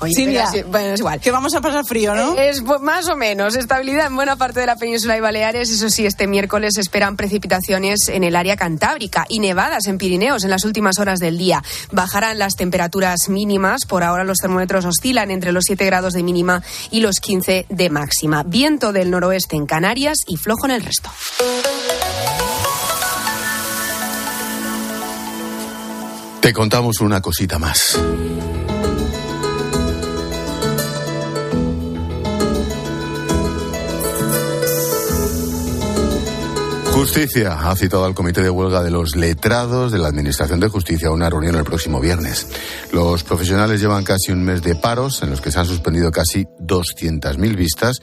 Oye, 0.00 0.64
bueno, 0.68 0.94
es 0.94 1.00
igual. 1.00 1.20
Que 1.20 1.30
vamos 1.30 1.54
a 1.54 1.60
pasar 1.60 1.84
frío, 1.84 2.14
¿no? 2.14 2.36
Es 2.36 2.62
más 2.62 3.08
o 3.08 3.16
menos. 3.16 3.56
Estabilidad 3.56 4.06
en 4.06 4.16
buena 4.16 4.36
parte 4.36 4.60
de 4.60 4.66
la 4.66 4.76
península 4.76 5.16
y 5.16 5.20
Baleares. 5.20 5.70
Eso 5.70 5.90
sí, 5.90 6.06
este 6.06 6.26
miércoles 6.26 6.76
esperan 6.78 7.16
precipitaciones 7.16 8.08
en 8.08 8.24
el 8.24 8.36
área 8.36 8.56
cantábrica 8.56 9.24
y 9.28 9.40
nevadas 9.40 9.86
en 9.86 9.98
Pirineos 9.98 10.44
en 10.44 10.50
las 10.50 10.64
últimas 10.64 10.98
horas 10.98 11.18
del 11.18 11.38
día. 11.38 11.62
Bajarán 11.92 12.38
las 12.38 12.54
temperaturas 12.54 13.28
mínimas. 13.28 13.86
Por 13.86 14.02
ahora 14.02 14.24
los 14.24 14.38
termómetros 14.38 14.84
oscilan 14.84 15.30
entre 15.30 15.52
los 15.52 15.64
7 15.66 15.84
grados 15.86 16.14
de 16.14 16.22
mínima 16.22 16.62
y 16.90 17.00
los 17.00 17.20
15 17.20 17.66
de 17.68 17.90
máxima. 17.90 18.42
Viento 18.42 18.92
del 18.92 19.10
noroeste 19.10 19.56
en 19.56 19.66
Canarias 19.66 20.18
y 20.26 20.36
flojo 20.36 20.66
en 20.66 20.72
el 20.72 20.82
resto. 20.82 21.10
Te 26.40 26.52
contamos 26.52 27.00
una 27.00 27.20
cosita 27.20 27.58
más. 27.58 27.98
Justicia 36.96 37.58
ha 37.60 37.76
citado 37.76 38.06
al 38.06 38.14
Comité 38.14 38.42
de 38.42 38.48
Huelga 38.48 38.82
de 38.82 38.90
los 38.90 39.16
Letrados 39.16 39.92
de 39.92 39.98
la 39.98 40.08
Administración 40.08 40.60
de 40.60 40.68
Justicia 40.68 41.08
a 41.08 41.12
una 41.12 41.28
reunión 41.28 41.54
el 41.54 41.62
próximo 41.62 42.00
viernes. 42.00 42.48
Los 42.90 43.22
profesionales 43.22 43.82
llevan 43.82 44.02
casi 44.02 44.32
un 44.32 44.42
mes 44.42 44.62
de 44.62 44.76
paros 44.76 45.22
en 45.22 45.28
los 45.28 45.42
que 45.42 45.52
se 45.52 45.58
han 45.58 45.66
suspendido 45.66 46.10
casi 46.10 46.46
200.000 46.58 47.54
vistas 47.54 48.00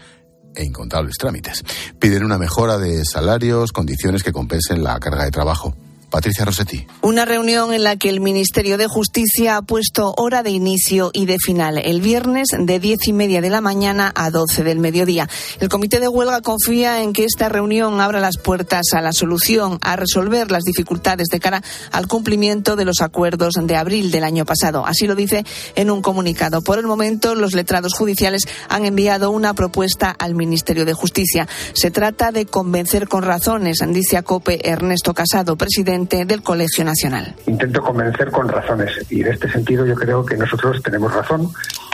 e 0.54 0.64
incontables 0.64 1.16
trámites. 1.18 1.64
Piden 1.98 2.24
una 2.24 2.38
mejora 2.38 2.78
de 2.78 3.04
salarios, 3.04 3.72
condiciones 3.72 4.22
que 4.22 4.32
compensen 4.32 4.84
la 4.84 5.00
carga 5.00 5.24
de 5.24 5.32
trabajo. 5.32 5.76
Patricia 6.13 6.46
Rossetti. 6.46 6.86
Una 7.01 7.25
reunión 7.25 7.74
en 7.74 7.84
la 7.84 7.96
que 7.96 8.08
el 8.08 8.22
Ministerio 8.22 8.77
de 8.77 8.86
Justicia 8.86 9.58
ha 9.58 9.63
puesto 9.63 10.13
hora 10.15 10.43
de 10.43 10.51
inicio 10.51 11.10
y 11.12 11.25
de 11.25 11.39
final 11.39 11.79
el 11.79 12.01
viernes 12.01 12.50
de 12.55 12.79
diez 12.79 13.08
y 13.08 13.13
media 13.13 13.41
de 13.41 13.50
la 13.50 13.62
mañana 13.62 14.12
a 14.13 14.29
doce 14.29 14.63
del 14.63 14.77
mediodía. 14.77 15.27
El 15.60 15.70
Comité 15.70 16.00
de 16.00 16.08
Huelga 16.08 16.41
confía 16.41 17.01
en 17.01 17.13
que 17.13 17.24
esta 17.25 17.50
reunión 17.50 18.00
abra 18.00 18.20
las 18.20 18.38
puertas 18.38 18.93
a 18.93 19.01
la 19.01 19.12
solución, 19.12 19.79
a 19.82 19.96
resolver 19.96 20.51
las 20.51 20.62
dificultades 20.65 21.29
de 21.29 21.39
cara 21.39 21.63
al 21.91 22.08
cumplimiento 22.08 22.75
de 22.75 22.86
los 22.86 23.01
acuerdos 23.01 23.55
de 23.60 23.75
abril 23.75 24.12
del 24.12 24.24
año 24.24 24.46
pasado. 24.46 24.86
Así 24.86 25.08
lo 25.08 25.15
dice 25.15 25.43
en 25.75 25.89
un 25.89 26.03
comunicado. 26.03 26.62
Por 26.62 26.77
el 26.77 26.86
momento, 26.86 27.34
los 27.34 27.55
letrados 27.55 27.96
judiciales 27.96 28.48
han 28.70 28.86
enviado 28.86 29.32
una 29.32 29.55
propuesta 29.55 30.12
al 30.12 30.36
Ministerio 30.36 30.86
de 30.86 30.93
Justicia. 30.93 31.48
Se 31.74 31.89
trata 31.89 32.32
de 32.32 32.46
convencer 32.46 33.08
con 33.08 33.24
razones, 33.24 33.79
dice 33.88 34.17
a 34.17 34.22
COPE 34.22 34.70
Ernesto 34.70 35.15
Casado, 35.15 35.55
presidente 35.55 36.02
del 36.07 36.41
Colegio 36.41 36.83
Nacional. 36.83 37.36
Intento 37.48 37.81
convencer 37.81 38.31
con 38.31 38.48
razones 38.48 38.91
y 39.10 39.22
en 39.22 39.27
este 39.27 39.50
sentido 39.50 39.86
yo 39.86 39.95
creo 39.95 40.25
que 40.25 40.36
nosotros 40.38 40.81
tenemos 40.83 41.13
razón 41.13 41.50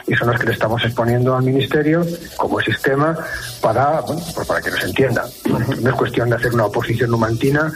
y 0.08 0.16
son 0.16 0.30
las 0.30 0.40
que 0.40 0.48
le 0.48 0.54
estamos 0.54 0.84
exponiendo 0.84 1.36
al 1.36 1.44
Ministerio 1.44 2.06
como 2.38 2.60
sistema 2.62 3.16
para, 3.62 4.02
bueno, 4.02 4.22
pues 4.34 4.48
para 4.48 4.62
que 4.62 4.72
nos 4.72 4.84
entienda. 4.84 5.26
No 5.82 5.90
es 5.90 5.96
cuestión 5.96 6.30
de 6.30 6.36
hacer 6.36 6.54
una 6.54 6.66
oposición 6.66 7.12
numantina 7.12 7.72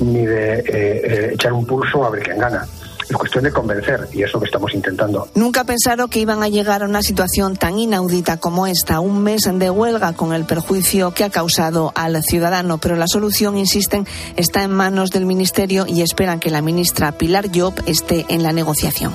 ni 0.00 0.26
de 0.26 0.58
eh, 0.58 0.64
eh, 0.68 1.30
echar 1.34 1.52
un 1.52 1.66
pulso 1.66 2.04
a 2.04 2.10
ver 2.10 2.22
quién 2.22 2.38
gana. 2.38 2.66
Es 3.08 3.16
cuestión 3.16 3.44
de 3.44 3.50
convencer 3.50 4.08
y 4.12 4.22
es 4.22 4.32
lo 4.32 4.40
que 4.40 4.46
estamos 4.46 4.74
intentando. 4.74 5.28
Nunca 5.34 5.64
pensaron 5.64 6.08
que 6.08 6.20
iban 6.20 6.42
a 6.42 6.48
llegar 6.48 6.82
a 6.82 6.86
una 6.86 7.02
situación 7.02 7.56
tan 7.56 7.78
inaudita 7.78 8.36
como 8.36 8.66
esta, 8.66 9.00
un 9.00 9.22
mes 9.22 9.48
de 9.50 9.70
huelga 9.70 10.12
con 10.12 10.34
el 10.34 10.44
perjuicio 10.44 11.12
que 11.12 11.24
ha 11.24 11.30
causado 11.30 11.92
al 11.94 12.22
ciudadano, 12.22 12.78
pero 12.78 12.96
la 12.96 13.06
solución, 13.06 13.56
insisten, 13.56 14.06
está 14.36 14.62
en 14.62 14.72
manos 14.72 15.10
del 15.10 15.24
Ministerio 15.24 15.86
y 15.86 16.02
esperan 16.02 16.40
que 16.40 16.50
la 16.50 16.60
ministra 16.60 17.12
Pilar 17.12 17.48
Job 17.54 17.74
esté 17.86 18.26
en 18.28 18.42
la 18.42 18.52
negociación. 18.52 19.12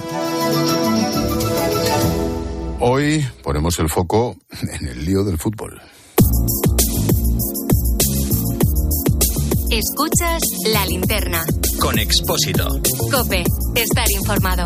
Hoy 2.79 3.25
ponemos 3.43 3.79
el 3.79 3.89
foco 3.89 4.35
en 4.61 4.87
el 4.87 5.05
lío 5.05 5.23
del 5.23 5.37
fútbol. 5.37 5.81
Escuchas 9.73 10.39
la 10.71 10.85
linterna. 10.85 11.43
Con 11.81 11.97
Expósito. 11.97 12.67
Cope, 13.11 13.43
estar 13.73 14.05
informado. 14.11 14.65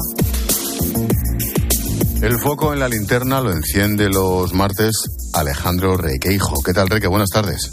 El 2.22 2.38
foco 2.40 2.74
en 2.74 2.82
la 2.82 2.90
linterna 2.90 3.40
lo 3.40 3.54
enciende 3.54 4.10
los 4.10 4.52
martes 4.52 5.06
Alejandro 5.34 5.96
Requeijo. 5.96 6.56
¿Qué 6.62 6.74
tal, 6.74 6.90
Reque? 6.90 7.08
Buenas 7.08 7.30
tardes. 7.30 7.72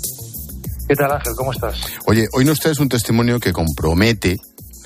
¿Qué 0.87 0.95
tal, 0.95 1.11
Ángel? 1.11 1.33
¿Cómo 1.35 1.51
estás? 1.51 1.75
Oye, 2.07 2.29
hoy 2.35 2.45
nos 2.45 2.61
traes 2.61 2.79
un 2.79 2.89
testimonio 2.89 3.41
que 3.41 3.53
compromete 3.53 4.37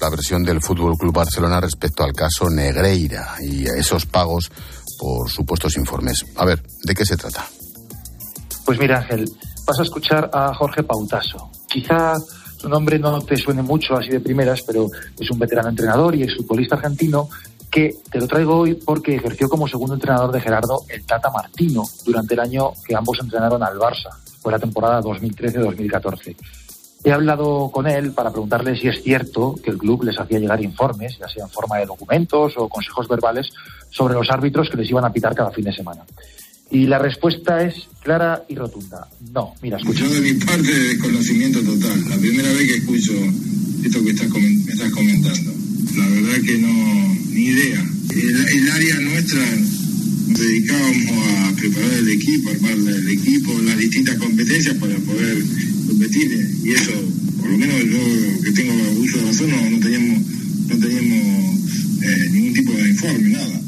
la 0.00 0.08
versión 0.08 0.42
del 0.42 0.62
Fútbol 0.62 0.96
Club 0.96 1.12
Barcelona 1.12 1.60
respecto 1.60 2.02
al 2.02 2.14
caso 2.14 2.48
Negreira 2.48 3.34
y 3.42 3.68
a 3.68 3.74
esos 3.74 4.06
pagos 4.06 4.50
por 4.98 5.28
supuestos 5.28 5.76
informes. 5.76 6.24
A 6.36 6.46
ver, 6.46 6.62
¿de 6.82 6.94
qué 6.94 7.04
se 7.04 7.18
trata? 7.18 7.44
Pues 8.64 8.78
mira, 8.78 9.00
Ángel, 9.00 9.30
vas 9.66 9.78
a 9.80 9.82
escuchar 9.82 10.30
a 10.32 10.54
Jorge 10.54 10.82
Pautaso. 10.82 11.50
Quizá 11.68 12.14
su 12.56 12.68
nombre 12.68 12.98
no 12.98 13.20
te 13.20 13.36
suene 13.36 13.62
mucho 13.62 13.96
así 13.96 14.08
de 14.08 14.20
primeras, 14.20 14.62
pero 14.62 14.88
es 15.18 15.30
un 15.30 15.38
veterano 15.38 15.68
entrenador 15.68 16.14
y 16.14 16.22
es 16.22 16.36
futbolista 16.36 16.76
argentino 16.76 17.28
que 17.70 17.94
te 18.10 18.18
lo 18.18 18.26
traigo 18.26 18.56
hoy 18.56 18.74
porque 18.74 19.14
ejerció 19.14 19.48
como 19.48 19.68
segundo 19.68 19.94
entrenador 19.94 20.32
de 20.32 20.40
Gerardo 20.40 20.82
el 20.88 21.04
Tata 21.04 21.30
Martino 21.30 21.84
durante 22.04 22.34
el 22.34 22.40
año 22.40 22.72
que 22.86 22.96
ambos 22.96 23.20
entrenaron 23.20 23.62
al 23.62 23.78
Barça. 23.78 24.10
Fue 24.40 24.50
la 24.50 24.58
temporada 24.58 25.02
2013-2014. 25.02 26.36
He 27.04 27.12
hablado 27.12 27.70
con 27.70 27.86
él 27.86 28.12
para 28.12 28.30
preguntarle 28.30 28.76
si 28.76 28.88
es 28.88 29.02
cierto 29.02 29.54
que 29.62 29.70
el 29.70 29.78
club 29.78 30.02
les 30.02 30.18
hacía 30.18 30.38
llegar 30.38 30.62
informes, 30.62 31.16
ya 31.18 31.28
sea 31.28 31.44
en 31.44 31.50
forma 31.50 31.78
de 31.78 31.86
documentos 31.86 32.54
o 32.56 32.68
consejos 32.68 33.06
verbales, 33.06 33.50
sobre 33.90 34.14
los 34.14 34.28
árbitros 34.30 34.68
que 34.68 34.78
les 34.78 34.90
iban 34.90 35.04
a 35.04 35.12
pitar 35.12 35.34
cada 35.34 35.50
fin 35.50 35.64
de 35.64 35.72
semana. 35.72 36.04
Y 36.70 36.86
la 36.86 36.98
respuesta 36.98 37.64
es 37.64 37.88
clara 38.02 38.44
y 38.48 38.54
rotunda. 38.54 39.08
No, 39.32 39.54
mira, 39.62 39.78
escucha. 39.78 40.04
Yo 40.04 40.10
de 40.10 40.20
mi 40.20 40.34
parte 40.34 40.72
desconocimiento 40.72 41.60
total. 41.62 42.08
La 42.08 42.16
primera 42.18 42.52
vez 42.52 42.68
que 42.68 42.76
escucho 42.76 43.12
esto 43.84 44.04
que 44.04 44.10
estás 44.10 44.28
me 44.30 44.72
estás 44.72 44.90
comentando. 44.90 45.52
La 45.96 46.08
verdad 46.08 46.42
que 46.44 46.58
no, 46.58 47.14
ni 47.30 47.44
idea. 47.44 47.84
El, 48.10 48.48
el 48.48 48.70
área 48.70 49.00
nuestra 49.00 49.40
nos 50.28 50.38
dedicábamos 50.38 51.26
a 51.26 51.56
preparar 51.56 51.92
el 51.94 52.08
equipo, 52.10 52.50
armar 52.50 52.72
el 52.72 53.08
equipo, 53.08 53.58
las 53.62 53.78
distintas 53.78 54.16
competencias 54.16 54.76
para 54.76 54.96
poder 54.98 55.42
competir. 55.86 56.50
Y 56.64 56.70
eso, 56.72 56.92
por 57.40 57.50
lo 57.50 57.58
menos 57.58 57.76
yo 57.84 58.42
que 58.42 58.52
tengo 58.52 58.74
uso 59.00 59.18
de 59.18 59.24
razón, 59.24 59.50
no, 59.50 59.70
no 59.70 59.78
teníamos, 59.80 60.22
no 60.68 60.78
teníamos 60.78 61.58
eh, 62.02 62.28
ningún 62.30 62.54
tipo 62.54 62.72
de 62.72 62.88
informe, 62.90 63.28
nada. 63.30 63.60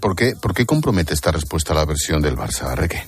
¿Por, 0.00 0.16
qué, 0.16 0.34
¿Por 0.40 0.54
qué 0.54 0.66
compromete 0.66 1.14
esta 1.14 1.32
respuesta 1.32 1.72
a 1.72 1.76
la 1.76 1.84
versión 1.84 2.22
del 2.22 2.36
Barça, 2.36 2.74
Reque? 2.74 3.02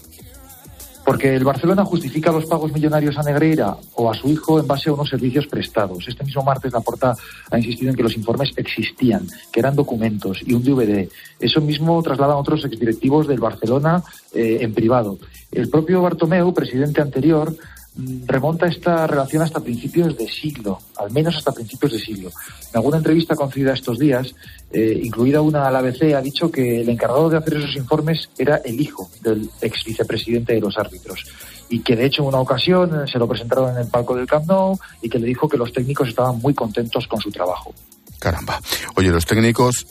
Porque 1.04 1.34
el 1.36 1.44
Barcelona 1.44 1.84
justifica 1.84 2.32
los 2.32 2.46
pagos 2.46 2.72
millonarios 2.72 3.18
a 3.18 3.22
Negreira 3.22 3.76
o 3.94 4.10
a 4.10 4.14
su 4.14 4.30
hijo 4.30 4.58
en 4.58 4.66
base 4.66 4.88
a 4.88 4.94
unos 4.94 5.10
servicios 5.10 5.46
prestados. 5.46 6.08
Este 6.08 6.24
mismo 6.24 6.42
martes 6.42 6.72
la 6.72 6.80
Porta 6.80 7.14
ha 7.50 7.58
insistido 7.58 7.90
en 7.90 7.96
que 7.96 8.02
los 8.02 8.16
informes 8.16 8.52
existían, 8.56 9.26
que 9.52 9.60
eran 9.60 9.76
documentos 9.76 10.40
y 10.46 10.54
un 10.54 10.64
DVD. 10.64 11.06
Eso 11.38 11.60
mismo 11.60 12.02
trasladan 12.02 12.38
otros 12.38 12.64
exdirectivos 12.64 13.28
del 13.28 13.38
Barcelona 13.38 14.02
eh, 14.32 14.58
en 14.62 14.72
privado. 14.72 15.18
El 15.52 15.68
propio 15.68 16.00
Bartomeu, 16.00 16.54
presidente 16.54 17.02
anterior, 17.02 17.54
Mm, 17.54 17.83
remonta 17.96 18.66
esta 18.66 19.06
relación 19.06 19.42
hasta 19.42 19.60
principios 19.60 20.16
de 20.16 20.26
siglo, 20.28 20.80
al 20.96 21.12
menos 21.12 21.36
hasta 21.36 21.52
principios 21.52 21.92
de 21.92 21.98
siglo. 21.98 22.30
En 22.70 22.76
alguna 22.76 22.96
entrevista 22.98 23.36
concedida 23.36 23.72
estos 23.72 23.98
días, 23.98 24.34
eh, 24.72 25.00
incluida 25.02 25.40
una 25.40 25.68
al 25.68 25.76
ABC, 25.76 26.14
ha 26.14 26.20
dicho 26.20 26.50
que 26.50 26.80
el 26.80 26.88
encargado 26.88 27.30
de 27.30 27.38
hacer 27.38 27.56
esos 27.56 27.76
informes 27.76 28.28
era 28.36 28.56
el 28.64 28.80
hijo 28.80 29.08
del 29.22 29.48
ex 29.60 29.84
vicepresidente 29.84 30.54
de 30.54 30.60
los 30.60 30.76
árbitros 30.76 31.24
y 31.68 31.80
que 31.80 31.96
de 31.96 32.06
hecho 32.06 32.22
en 32.22 32.28
una 32.28 32.40
ocasión 32.40 33.06
se 33.06 33.18
lo 33.18 33.28
presentaron 33.28 33.70
en 33.70 33.82
el 33.82 33.88
palco 33.88 34.16
del 34.16 34.26
Camp 34.26 34.46
Nou 34.46 34.78
y 35.00 35.08
que 35.08 35.18
le 35.18 35.26
dijo 35.26 35.48
que 35.48 35.56
los 35.56 35.72
técnicos 35.72 36.08
estaban 36.08 36.38
muy 36.38 36.54
contentos 36.54 37.06
con 37.06 37.20
su 37.20 37.30
trabajo. 37.30 37.72
Caramba. 38.18 38.60
Oye, 38.96 39.10
los 39.10 39.26
técnicos, 39.26 39.86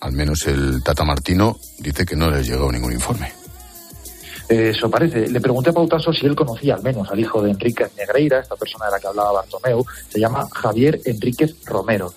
al 0.00 0.12
menos 0.12 0.46
el 0.46 0.82
Tata 0.82 1.04
Martino, 1.04 1.56
dice 1.78 2.04
que 2.04 2.16
no 2.16 2.30
les 2.30 2.46
llegó 2.46 2.70
ningún 2.70 2.92
informe. 2.92 3.45
Eso 4.48 4.88
parece. 4.88 5.28
Le 5.28 5.40
pregunté 5.40 5.70
a 5.70 5.72
Pautaso 5.72 6.12
si 6.12 6.26
él 6.26 6.36
conocía 6.36 6.74
al 6.74 6.82
menos 6.82 7.10
al 7.10 7.18
hijo 7.18 7.42
de 7.42 7.50
Enríquez 7.50 7.90
Negreira, 7.96 8.40
esta 8.40 8.54
persona 8.56 8.86
de 8.86 8.92
la 8.92 9.00
que 9.00 9.06
hablaba 9.08 9.32
Bartomeu, 9.32 9.84
se 10.08 10.20
llama 10.20 10.46
Javier 10.52 11.00
Enríquez 11.04 11.56
Romero. 11.64 12.14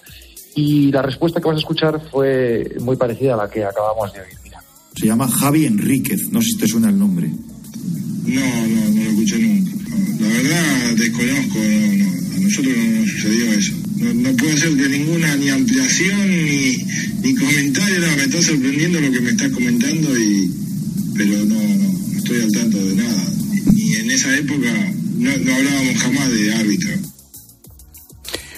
Y 0.55 0.91
la 0.91 1.01
respuesta 1.01 1.39
que 1.39 1.47
vas 1.47 1.55
a 1.55 1.59
escuchar 1.59 2.01
fue 2.11 2.75
muy 2.81 2.95
parecida 2.97 3.33
a 3.33 3.37
la 3.37 3.49
que 3.49 3.63
acabamos 3.63 4.13
de 4.13 4.21
oír. 4.21 4.37
Mira. 4.43 4.61
Se 4.95 5.07
llama 5.07 5.27
Javi 5.27 5.65
Enríquez, 5.65 6.29
no 6.31 6.41
sé 6.41 6.49
si 6.49 6.57
te 6.57 6.67
suena 6.67 6.89
el 6.89 6.99
nombre. 6.99 7.27
No, 7.27 8.41
no, 8.41 8.89
no 8.89 9.03
lo 9.03 9.09
escuché 9.09 9.39
nunca. 9.39 9.71
La 10.19 10.27
verdad 10.27 10.95
desconozco, 10.97 11.59
no, 11.59 12.35
a 12.35 12.39
nosotros 12.41 12.77
no 12.77 12.99
nos 12.99 13.09
sucedió 13.09 13.53
eso. 13.53 13.73
No, 13.95 14.13
no 14.13 14.37
puedo 14.37 14.53
hacer 14.53 14.71
de 14.71 14.89
ninguna 14.89 15.35
ni 15.37 15.49
ampliación 15.49 16.29
ni, 16.29 16.77
ni 17.21 17.35
comentario, 17.35 17.99
no, 17.99 18.17
me 18.17 18.23
está 18.23 18.41
sorprendiendo 18.41 19.01
lo 19.01 19.11
que 19.11 19.21
me 19.21 19.29
estás 19.31 19.51
comentando 19.51 20.17
y 20.17 20.51
pero 21.15 21.35
no, 21.45 21.55
no, 21.55 21.99
estoy 22.29 22.41
al 22.41 22.51
tanto 22.51 22.77
de 22.77 22.95
nada. 22.95 23.23
Ni 23.73 23.95
en 23.95 24.11
esa 24.11 24.37
época 24.37 24.71
no, 25.17 25.31
hablábamos 25.31 25.97
jamás 25.97 26.31
de 26.31 26.53
árbitro. 26.53 26.89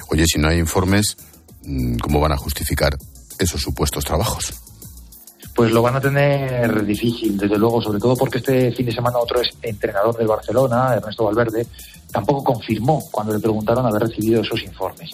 Oye, 0.10 0.26
si 0.26 0.40
no 0.40 0.50
hay 0.50 0.60
informes, 0.60 1.16
mm, 1.64 1.98
¿cómo 1.98 2.20
van 2.20 2.34
a 2.34 2.38
justificar 2.38 2.98
esos 3.40 3.62
supuestos 3.62 4.04
trabajos? 4.04 4.54
Pues 5.56 5.72
lo 5.72 5.82
van 5.82 5.96
a 5.96 6.02
tener 6.02 6.86
difícil, 6.86 7.38
desde 7.38 7.58
luego, 7.58 7.82
sobre 7.82 8.00
todo 8.00 8.16
porque 8.16 8.40
este 8.40 8.72
fin 8.74 8.86
de 8.86 8.94
semana 8.94 9.20
otro 9.20 9.40
es 9.40 9.50
entrenador 9.62 10.18
del 10.18 10.28
Barcelona, 10.28 10.94
Ernesto 10.96 11.26
Valverde, 11.26 11.68
tampoco 12.12 12.44
confirmó 12.44 13.08
cuando 13.10 13.34
le 13.34 13.40
preguntaron 13.40 13.86
haber 13.86 14.04
recibido 14.04 14.42
esos 14.42 14.62
informes. 14.64 15.12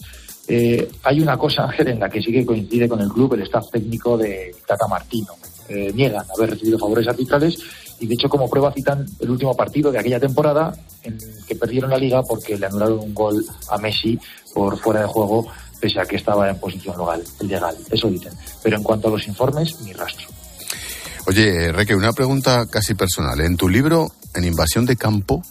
Eh, 0.47 0.89
hay 1.03 1.19
una 1.19 1.37
cosa, 1.37 1.63
Ángel, 1.65 1.89
en 1.89 1.99
la 1.99 2.09
que 2.09 2.21
sí 2.21 2.31
que 2.31 2.45
coincide 2.45 2.89
con 2.89 3.01
el 3.01 3.09
club, 3.09 3.33
el 3.33 3.43
staff 3.43 3.69
técnico 3.71 4.17
de 4.17 4.55
Tata 4.65 4.87
Martino. 4.87 5.33
Eh, 5.69 5.91
niegan 5.93 6.25
haber 6.35 6.51
recibido 6.51 6.79
favores 6.79 7.07
arbitrales 7.07 7.57
y 7.99 8.07
de 8.07 8.13
hecho 8.13 8.29
como 8.29 8.49
prueba 8.49 8.71
citan 8.73 9.05
el 9.19 9.29
último 9.29 9.55
partido 9.55 9.91
de 9.91 9.99
aquella 9.99 10.19
temporada 10.19 10.75
en 11.03 11.17
que 11.47 11.55
perdieron 11.55 11.89
la 11.89 11.97
liga 11.97 12.21
porque 12.23 12.57
le 12.57 12.65
anularon 12.65 12.99
un 12.99 13.13
gol 13.13 13.45
a 13.69 13.77
Messi 13.77 14.19
por 14.53 14.77
fuera 14.77 15.01
de 15.01 15.07
juego 15.07 15.47
pese 15.79 15.99
a 15.99 16.05
que 16.05 16.15
estaba 16.15 16.49
en 16.49 16.59
posición 16.59 16.97
legal, 16.97 17.23
legal. 17.41 17.77
Eso 17.91 18.09
dicen. 18.09 18.33
Pero 18.63 18.77
en 18.77 18.83
cuanto 18.83 19.07
a 19.07 19.11
los 19.11 19.27
informes, 19.27 19.79
ni 19.81 19.93
rastro. 19.93 20.27
Oye, 21.27 21.71
Reque, 21.71 21.95
una 21.95 22.13
pregunta 22.13 22.65
casi 22.67 22.95
personal. 22.95 23.39
En 23.41 23.57
tu 23.57 23.69
libro, 23.69 24.11
En 24.33 24.43
Invasión 24.43 24.85
de 24.85 24.95
Campo, 24.95 25.41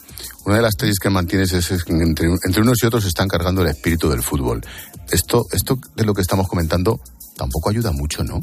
una 0.45 0.57
de 0.57 0.61
las 0.61 0.75
tesis 0.75 0.99
que 0.99 1.09
mantienes 1.09 1.53
es 1.53 1.83
que 1.83 1.93
entre, 1.93 2.27
entre 2.27 2.61
unos 2.61 2.81
y 2.81 2.87
otros 2.87 3.03
se 3.03 3.09
están 3.09 3.27
cargando 3.27 3.61
el 3.61 3.67
espíritu 3.67 4.09
del 4.09 4.23
fútbol. 4.23 4.65
Esto, 5.11 5.45
esto 5.51 5.77
de 5.95 6.05
lo 6.05 6.13
que 6.13 6.21
estamos 6.21 6.47
comentando 6.47 6.99
tampoco 7.37 7.69
ayuda 7.69 7.91
mucho, 7.91 8.23
¿no? 8.23 8.39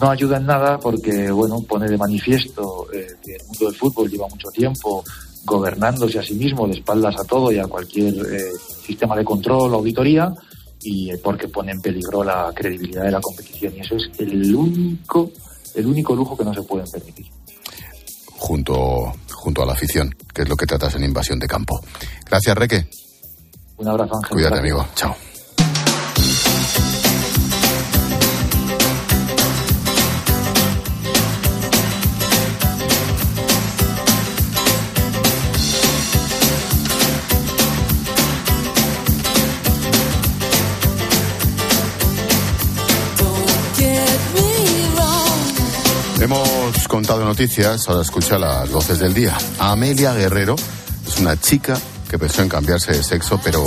No 0.00 0.10
ayuda 0.10 0.36
en 0.38 0.46
nada 0.46 0.78
porque, 0.78 1.30
bueno, 1.30 1.62
pone 1.62 1.88
de 1.88 1.96
manifiesto 1.96 2.86
eh, 2.92 3.06
que 3.22 3.36
el 3.36 3.44
mundo 3.46 3.66
del 3.66 3.74
fútbol 3.76 4.10
lleva 4.10 4.28
mucho 4.28 4.48
tiempo 4.50 5.04
gobernándose 5.44 6.18
a 6.18 6.22
sí 6.22 6.34
mismo 6.34 6.66
de 6.66 6.74
espaldas 6.74 7.16
a 7.18 7.24
todo 7.24 7.52
y 7.52 7.58
a 7.58 7.66
cualquier 7.66 8.14
eh, 8.14 8.52
sistema 8.84 9.16
de 9.16 9.24
control 9.24 9.72
o 9.72 9.76
auditoría 9.76 10.32
y 10.80 11.10
eh, 11.10 11.18
porque 11.22 11.48
pone 11.48 11.72
en 11.72 11.80
peligro 11.80 12.24
la 12.24 12.50
credibilidad 12.54 13.04
de 13.04 13.10
la 13.10 13.20
competición 13.20 13.74
y 13.76 13.80
eso 13.80 13.96
es 13.96 14.10
el 14.18 14.54
único 14.54 15.30
el 15.74 15.86
único 15.86 16.14
lujo 16.14 16.36
que 16.36 16.44
no 16.44 16.54
se 16.54 16.62
pueden 16.62 16.88
permitir. 16.90 17.26
Junto, 18.36 19.12
junto 19.32 19.62
a 19.62 19.66
la 19.66 19.72
afición, 19.72 20.14
que 20.32 20.42
es 20.42 20.48
lo 20.48 20.56
que 20.56 20.66
tratas 20.66 20.94
en 20.94 21.04
Invasión 21.04 21.38
de 21.38 21.46
Campo. 21.46 21.80
Gracias, 22.26 22.56
Reque. 22.56 22.86
Un 23.78 23.88
abrazo, 23.88 24.16
Ángel. 24.16 24.30
Cuídate, 24.30 24.58
amigo. 24.58 24.86
Chao. 24.94 25.16
Contado 46.94 47.24
noticias, 47.24 47.88
ahora 47.88 48.02
escucha 48.02 48.38
las 48.38 48.70
voces 48.70 49.00
del 49.00 49.12
día. 49.12 49.36
Amelia 49.58 50.14
Guerrero 50.14 50.54
es 51.04 51.18
una 51.18 51.36
chica 51.36 51.76
que 52.08 52.20
pensó 52.20 52.42
en 52.42 52.48
cambiarse 52.48 52.92
de 52.92 53.02
sexo, 53.02 53.40
pero 53.42 53.64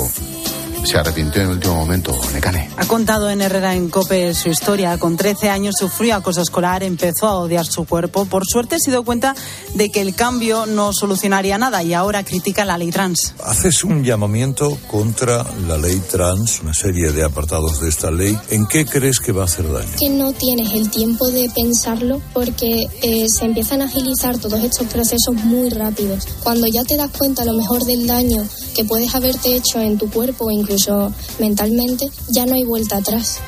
se 0.83 0.97
arrepintió 0.97 1.41
en 1.41 1.49
el 1.49 1.53
último 1.55 1.75
momento, 1.75 2.17
Necane. 2.33 2.69
Ha 2.77 2.85
contado 2.85 3.29
en 3.29 3.41
Herrera 3.41 3.75
en 3.75 3.89
Cope 3.89 4.33
su 4.33 4.49
historia. 4.49 4.97
Con 4.97 5.17
13 5.17 5.49
años 5.49 5.75
sufrió 5.77 6.15
acoso 6.15 6.41
escolar, 6.41 6.83
empezó 6.83 7.27
a 7.27 7.35
odiar 7.35 7.65
su 7.65 7.85
cuerpo. 7.85 8.25
Por 8.25 8.45
suerte 8.45 8.77
se 8.79 8.91
dio 8.91 9.03
cuenta 9.03 9.35
de 9.73 9.89
que 9.89 10.01
el 10.01 10.15
cambio 10.15 10.65
no 10.65 10.93
solucionaría 10.93 11.57
nada 11.57 11.83
y 11.83 11.93
ahora 11.93 12.23
critica 12.23 12.65
la 12.65 12.77
ley 12.77 12.91
trans. 12.91 13.33
Haces 13.43 13.83
un 13.83 14.03
llamamiento 14.03 14.77
contra 14.87 15.45
la 15.67 15.77
ley 15.77 16.01
trans, 16.09 16.61
una 16.61 16.73
serie 16.73 17.11
de 17.11 17.23
apartados 17.23 17.81
de 17.81 17.89
esta 17.89 18.11
ley. 18.11 18.37
¿En 18.49 18.65
qué 18.65 18.85
crees 18.85 19.19
que 19.19 19.31
va 19.31 19.43
a 19.43 19.45
hacer 19.45 19.71
daño? 19.71 19.89
Que 19.99 20.09
no 20.09 20.31
tienes 20.33 20.73
el 20.73 20.89
tiempo 20.89 21.27
de 21.29 21.49
pensarlo 21.53 22.21
porque 22.33 22.87
eh, 23.01 23.27
se 23.29 23.45
empiezan 23.45 23.81
a 23.81 23.85
agilizar 23.85 24.37
todos 24.37 24.63
estos 24.63 24.87
procesos 24.87 25.35
muy 25.43 25.69
rápidos. 25.69 26.27
Cuando 26.43 26.67
ya 26.67 26.83
te 26.83 26.97
das 26.97 27.11
cuenta 27.11 27.41
a 27.41 27.45
lo 27.45 27.53
mejor 27.53 27.83
del 27.83 28.07
daño 28.07 28.47
que 28.75 28.85
puedes 28.85 29.13
haberte 29.15 29.55
hecho 29.55 29.79
en 29.79 29.97
tu 29.97 30.09
cuerpo, 30.09 30.49
incluso 30.67 31.13
mentalmente, 31.39 32.09
ya 32.29 32.45
no 32.45 32.55
hay 32.55 32.65
vuelta 32.65 32.97
atrás. 32.97 33.39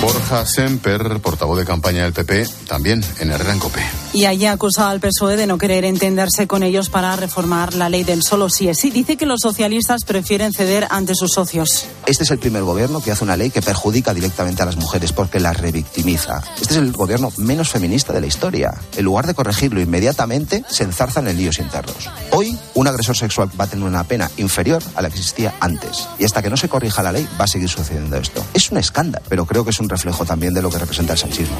Borja 0.00 0.46
Semper, 0.46 1.20
portavoz 1.20 1.58
de 1.58 1.64
campaña 1.64 2.04
del 2.04 2.12
PP, 2.12 2.46
también 2.68 3.02
en 3.18 3.30
Herrera 3.30 3.52
en 3.52 3.58
Copé. 3.58 3.82
Y 4.14 4.26
allí 4.26 4.46
ha 4.46 4.52
acusado 4.52 4.90
al 4.90 5.00
PSOE 5.00 5.36
de 5.36 5.48
no 5.48 5.58
querer 5.58 5.84
entenderse 5.84 6.46
con 6.46 6.62
ellos 6.62 6.88
para 6.88 7.16
reformar 7.16 7.74
la 7.74 7.88
ley 7.88 8.04
del 8.04 8.22
solo 8.22 8.48
sí 8.48 8.68
es 8.68 8.78
sí. 8.78 8.92
Dice 8.92 9.16
que 9.16 9.26
los 9.26 9.40
socialistas 9.40 10.04
prefieren 10.04 10.52
ceder 10.52 10.86
ante 10.88 11.16
sus 11.16 11.32
socios. 11.32 11.86
Este 12.06 12.22
es 12.22 12.30
el 12.30 12.38
primer 12.38 12.62
gobierno 12.62 13.02
que 13.02 13.10
hace 13.10 13.24
una 13.24 13.36
ley 13.36 13.50
que 13.50 13.60
perjudica 13.60 14.14
directamente 14.14 14.62
a 14.62 14.66
las 14.66 14.76
mujeres 14.76 15.12
porque 15.12 15.40
las 15.40 15.56
revictimiza. 15.56 16.44
Este 16.60 16.74
es 16.74 16.78
el 16.78 16.92
gobierno 16.92 17.32
menos 17.38 17.70
feminista 17.70 18.12
de 18.12 18.20
la 18.20 18.28
historia. 18.28 18.72
En 18.96 19.04
lugar 19.04 19.26
de 19.26 19.34
corregirlo 19.34 19.80
inmediatamente, 19.80 20.64
se 20.68 20.84
enzarzan 20.84 21.26
en 21.26 21.36
líos 21.36 21.58
internos. 21.58 22.08
Hoy, 22.30 22.56
un 22.74 22.86
agresor 22.86 23.16
sexual 23.16 23.50
va 23.60 23.64
a 23.64 23.68
tener 23.68 23.84
una 23.84 24.04
pena 24.04 24.30
inferior 24.36 24.80
a 24.94 25.02
la 25.02 25.10
que 25.10 25.18
existía 25.18 25.54
antes. 25.58 26.06
Y 26.20 26.24
hasta 26.24 26.40
que 26.40 26.50
no 26.50 26.56
se 26.56 26.68
corrija 26.68 27.02
la 27.02 27.10
ley, 27.10 27.28
va 27.40 27.46
a 27.46 27.48
seguir 27.48 27.68
sucediendo 27.68 28.16
esto. 28.16 28.46
Es 28.54 28.70
un 28.70 28.78
escándalo, 28.78 29.24
pero 29.28 29.44
creo 29.44 29.64
que 29.64 29.70
es 29.70 29.80
un 29.80 29.88
reflejo 29.88 30.24
también 30.24 30.54
de 30.54 30.62
lo 30.62 30.70
que 30.70 30.78
representa 30.78 31.14
el 31.14 31.18
sanchismo. 31.18 31.56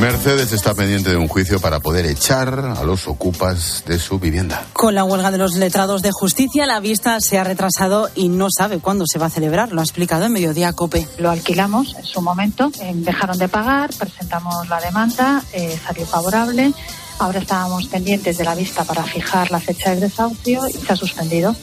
Mercedes 0.00 0.50
está 0.52 0.72
pendiente 0.72 1.10
de 1.10 1.18
un 1.18 1.28
juicio 1.28 1.60
para 1.60 1.80
poder 1.80 2.06
echar 2.06 2.74
a 2.74 2.82
los 2.84 3.06
ocupas 3.06 3.84
de 3.86 3.98
su 3.98 4.18
vivienda. 4.18 4.64
Con 4.72 4.94
la 4.94 5.04
huelga 5.04 5.30
de 5.30 5.36
los 5.36 5.56
letrados 5.56 6.00
de 6.00 6.10
justicia, 6.10 6.64
la 6.64 6.80
vista 6.80 7.18
se 7.20 7.38
ha 7.38 7.44
retrasado 7.44 8.08
y 8.14 8.30
no 8.30 8.46
sabe 8.50 8.78
cuándo 8.78 9.04
se 9.06 9.18
va 9.18 9.26
a 9.26 9.30
celebrar. 9.30 9.72
Lo 9.72 9.82
ha 9.82 9.84
explicado 9.84 10.24
en 10.24 10.32
Mediodía 10.32 10.72
Cope. 10.72 11.06
Lo 11.18 11.30
alquilamos 11.30 11.94
en 11.96 12.06
su 12.06 12.22
momento, 12.22 12.72
eh, 12.80 12.92
dejaron 12.94 13.36
de 13.36 13.48
pagar, 13.48 13.90
presentamos 13.98 14.66
la 14.70 14.80
demanda, 14.80 15.44
eh, 15.52 15.78
salió 15.86 16.06
favorable. 16.06 16.72
Ahora 17.18 17.40
estábamos 17.40 17.86
pendientes 17.88 18.38
de 18.38 18.44
la 18.44 18.54
vista 18.54 18.84
para 18.84 19.02
fijar 19.02 19.50
la 19.50 19.60
fecha 19.60 19.90
del 19.90 20.00
desahucio 20.00 20.66
y 20.66 20.72
se 20.72 20.94
ha 20.94 20.96
suspendido 20.96 21.54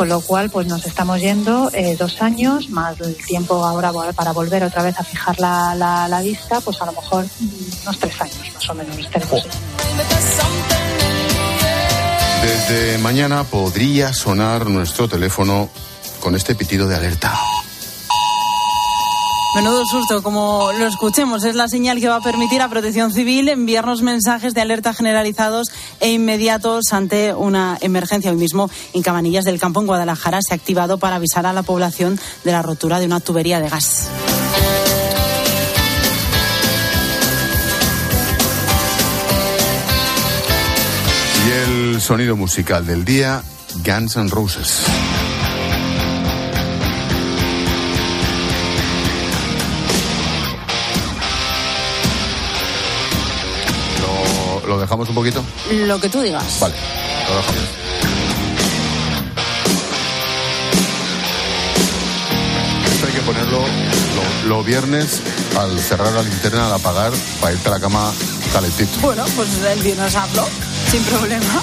con 0.00 0.08
lo 0.08 0.22
cual 0.22 0.48
pues 0.48 0.66
nos 0.66 0.86
estamos 0.86 1.20
yendo 1.20 1.70
eh, 1.74 1.94
dos 1.94 2.22
años 2.22 2.70
más 2.70 2.98
el 3.02 3.14
tiempo 3.16 3.66
ahora 3.66 3.92
para 4.14 4.32
volver 4.32 4.64
otra 4.64 4.82
vez 4.82 4.98
a 4.98 5.04
fijar 5.04 5.38
la, 5.38 5.74
la, 5.74 6.22
vista 6.22 6.58
pues 6.62 6.80
a 6.80 6.86
lo 6.86 6.92
mejor 6.92 7.26
unos 7.82 7.98
tres 7.98 8.18
años 8.22 8.50
más 8.54 8.70
o 8.70 8.74
menos 8.76 8.96
tenemos. 9.10 9.46
Desde 12.42 12.96
mañana 12.96 13.44
podría 13.44 14.14
sonar 14.14 14.70
nuestro 14.70 15.06
teléfono 15.06 15.68
con 16.20 16.34
este 16.34 16.54
pitido 16.54 16.88
de 16.88 16.96
alerta. 16.96 17.38
Menudo 19.52 19.84
susto, 19.84 20.22
como 20.22 20.70
lo 20.78 20.86
escuchemos, 20.86 21.42
es 21.42 21.56
la 21.56 21.66
señal 21.66 21.98
que 21.98 22.08
va 22.08 22.16
a 22.16 22.20
permitir 22.20 22.62
a 22.62 22.68
Protección 22.68 23.12
Civil 23.12 23.48
enviarnos 23.48 24.00
mensajes 24.00 24.54
de 24.54 24.60
alerta 24.60 24.94
generalizados 24.94 25.72
e 25.98 26.12
inmediatos 26.12 26.92
ante 26.92 27.34
una 27.34 27.76
emergencia. 27.80 28.30
Hoy 28.30 28.36
mismo, 28.36 28.70
en 28.92 29.02
Cabanillas 29.02 29.44
del 29.44 29.58
Campo, 29.58 29.80
en 29.80 29.88
Guadalajara, 29.88 30.38
se 30.40 30.54
ha 30.54 30.56
activado 30.56 30.98
para 30.98 31.16
avisar 31.16 31.46
a 31.46 31.52
la 31.52 31.64
población 31.64 32.20
de 32.44 32.52
la 32.52 32.62
rotura 32.62 33.00
de 33.00 33.06
una 33.06 33.18
tubería 33.18 33.58
de 33.58 33.68
gas. 33.68 34.08
Y 41.48 41.50
el 41.50 42.00
sonido 42.00 42.36
musical 42.36 42.86
del 42.86 43.04
día, 43.04 43.42
Guns 43.84 44.14
N' 44.16 44.30
Roses. 44.30 44.84
¿Lo 54.90 54.96
dejamos 54.96 55.08
un 55.10 55.14
poquito? 55.14 55.44
Lo 55.86 56.00
que 56.00 56.08
tú 56.08 56.20
digas. 56.20 56.58
Vale, 56.58 56.74
lo. 57.28 57.40
Esto 62.90 63.06
hay 63.06 63.12
que 63.12 63.20
ponerlo 63.20 63.60
los 64.48 64.66
viernes 64.66 65.22
al 65.56 65.78
cerrar 65.78 66.12
la 66.12 66.22
linterna, 66.22 66.66
al 66.66 66.72
apagar, 66.72 67.12
para 67.40 67.52
irte 67.52 67.68
a 67.68 67.70
la 67.70 67.78
cama 67.78 68.12
calentito. 68.52 68.90
Bueno, 69.00 69.24
pues 69.36 69.48
el 69.62 69.80
viernes 69.80 70.16
hablo, 70.16 70.48
sin 70.90 71.04
problema. 71.04 71.62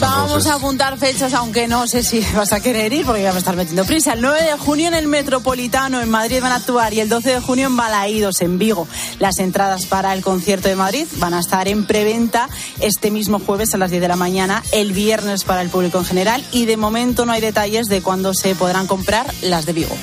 Vamos 0.00 0.46
a 0.46 0.54
apuntar 0.54 0.98
fechas, 0.98 1.34
aunque 1.34 1.68
no 1.68 1.86
sé 1.86 2.02
si 2.02 2.20
vas 2.34 2.52
a 2.52 2.60
querer 2.60 2.92
ir, 2.92 3.04
porque 3.04 3.22
ya 3.22 3.32
me 3.32 3.38
estar 3.38 3.56
metiendo 3.56 3.84
prisa. 3.84 4.12
El 4.12 4.20
9 4.20 4.42
de 4.42 4.58
junio 4.58 4.88
en 4.88 4.94
el 4.94 5.06
Metropolitano, 5.06 6.00
en 6.00 6.10
Madrid 6.10 6.40
van 6.40 6.52
a 6.52 6.56
actuar, 6.56 6.92
y 6.94 7.00
el 7.00 7.08
12 7.08 7.30
de 7.30 7.40
junio 7.40 7.66
en 7.66 7.76
Balaídos, 7.76 8.40
en 8.40 8.58
Vigo. 8.58 8.86
Las 9.18 9.38
entradas 9.38 9.86
para 9.86 10.14
el 10.14 10.22
concierto 10.22 10.68
de 10.68 10.76
Madrid 10.76 11.06
van 11.16 11.34
a 11.34 11.40
estar 11.40 11.68
en 11.68 11.86
preventa 11.86 12.48
este 12.80 13.10
mismo 13.10 13.38
jueves 13.38 13.74
a 13.74 13.78
las 13.78 13.90
10 13.90 14.02
de 14.02 14.08
la 14.08 14.16
mañana, 14.16 14.62
el 14.72 14.92
viernes 14.92 15.44
para 15.44 15.62
el 15.62 15.70
público 15.70 15.98
en 15.98 16.04
general, 16.04 16.44
y 16.52 16.66
de 16.66 16.76
momento 16.76 17.26
no 17.26 17.32
hay 17.32 17.40
detalles 17.40 17.86
de 17.86 18.02
cuándo 18.02 18.32
se 18.34 18.54
podrán 18.54 18.86
comprar 18.86 19.26
las 19.42 19.66
de 19.66 19.72
Vigo. 19.72 19.96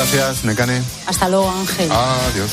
Gracias, 0.00 0.44
Necane. 0.44 0.82
Hasta 1.04 1.28
luego, 1.28 1.50
Ángel. 1.50 1.92
Adiós. 1.92 2.50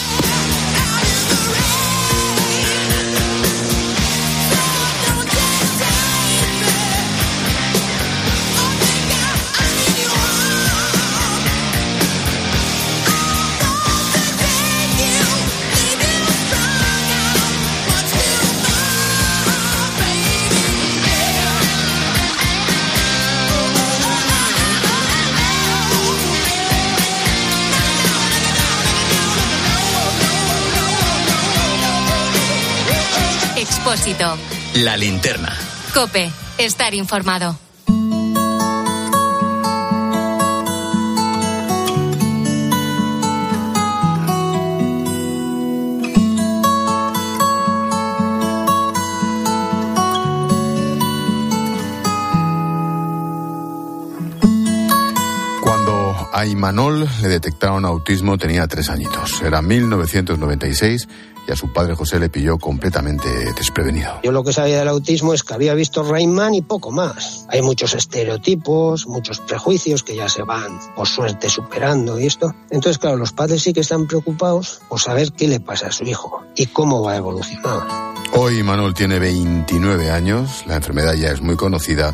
La 34.76 34.96
linterna. 34.96 35.54
Cope, 35.94 36.32
estar 36.58 36.94
informado. 36.94 37.58
Cuando 55.62 56.30
a 56.32 56.46
Imanol 56.46 57.10
le 57.22 57.28
detectaron 57.28 57.84
autismo 57.84 58.38
tenía 58.38 58.68
tres 58.68 58.90
añitos. 58.90 59.42
Era 59.42 59.62
1996 59.62 61.10
y 61.48 61.52
a 61.52 61.56
su 61.56 61.72
padre 61.72 61.96
José 61.96 62.20
le 62.20 62.30
pilló 62.30 62.58
completamente 62.58 63.30
desprevenido. 63.54 64.20
Yo 64.24 64.32
lo 64.32 64.44
que 64.44 64.52
sabía 64.52 64.80
del 64.80 64.88
autismo 64.90 65.34
es 65.34 65.44
que 65.44 65.54
había 65.54 65.74
visto 65.74 66.04
Rayman 66.04 66.54
y 66.54 66.62
poco 66.62 66.92
más. 66.92 67.46
Hay 67.50 67.62
muchos 67.62 67.94
estereotipos, 67.94 69.08
muchos 69.08 69.40
prejuicios 69.40 70.04
que 70.04 70.16
ya 70.16 70.28
se 70.28 70.44
van, 70.44 70.80
por 70.96 71.08
suerte, 71.08 71.50
superando 71.50 72.20
y 72.20 72.26
esto. 72.26 72.54
Entonces, 72.70 72.98
claro, 72.98 73.18
los 73.18 73.32
padres 73.32 73.64
sí 73.64 73.74
que 73.74 73.82
están 73.82 74.08
preocupados 74.08 74.82
por 74.90 75.00
saber 75.00 75.32
qué 75.32 75.48
le 75.48 75.60
pasa 75.60 75.88
a 75.88 75.92
su 75.92 76.04
hijo 76.04 76.44
y 76.56 76.68
cómo 76.68 77.02
va 77.02 77.14
a 77.14 77.18
evolucionar. 77.18 77.88
Hoy 78.34 78.62
Manuel 78.62 78.94
tiene 78.94 79.20
29 79.20 80.12
años, 80.12 80.64
la 80.68 80.76
enfermedad 80.76 81.14
ya 81.14 81.32
es 81.32 81.42
muy 81.42 81.56
conocida, 81.56 82.14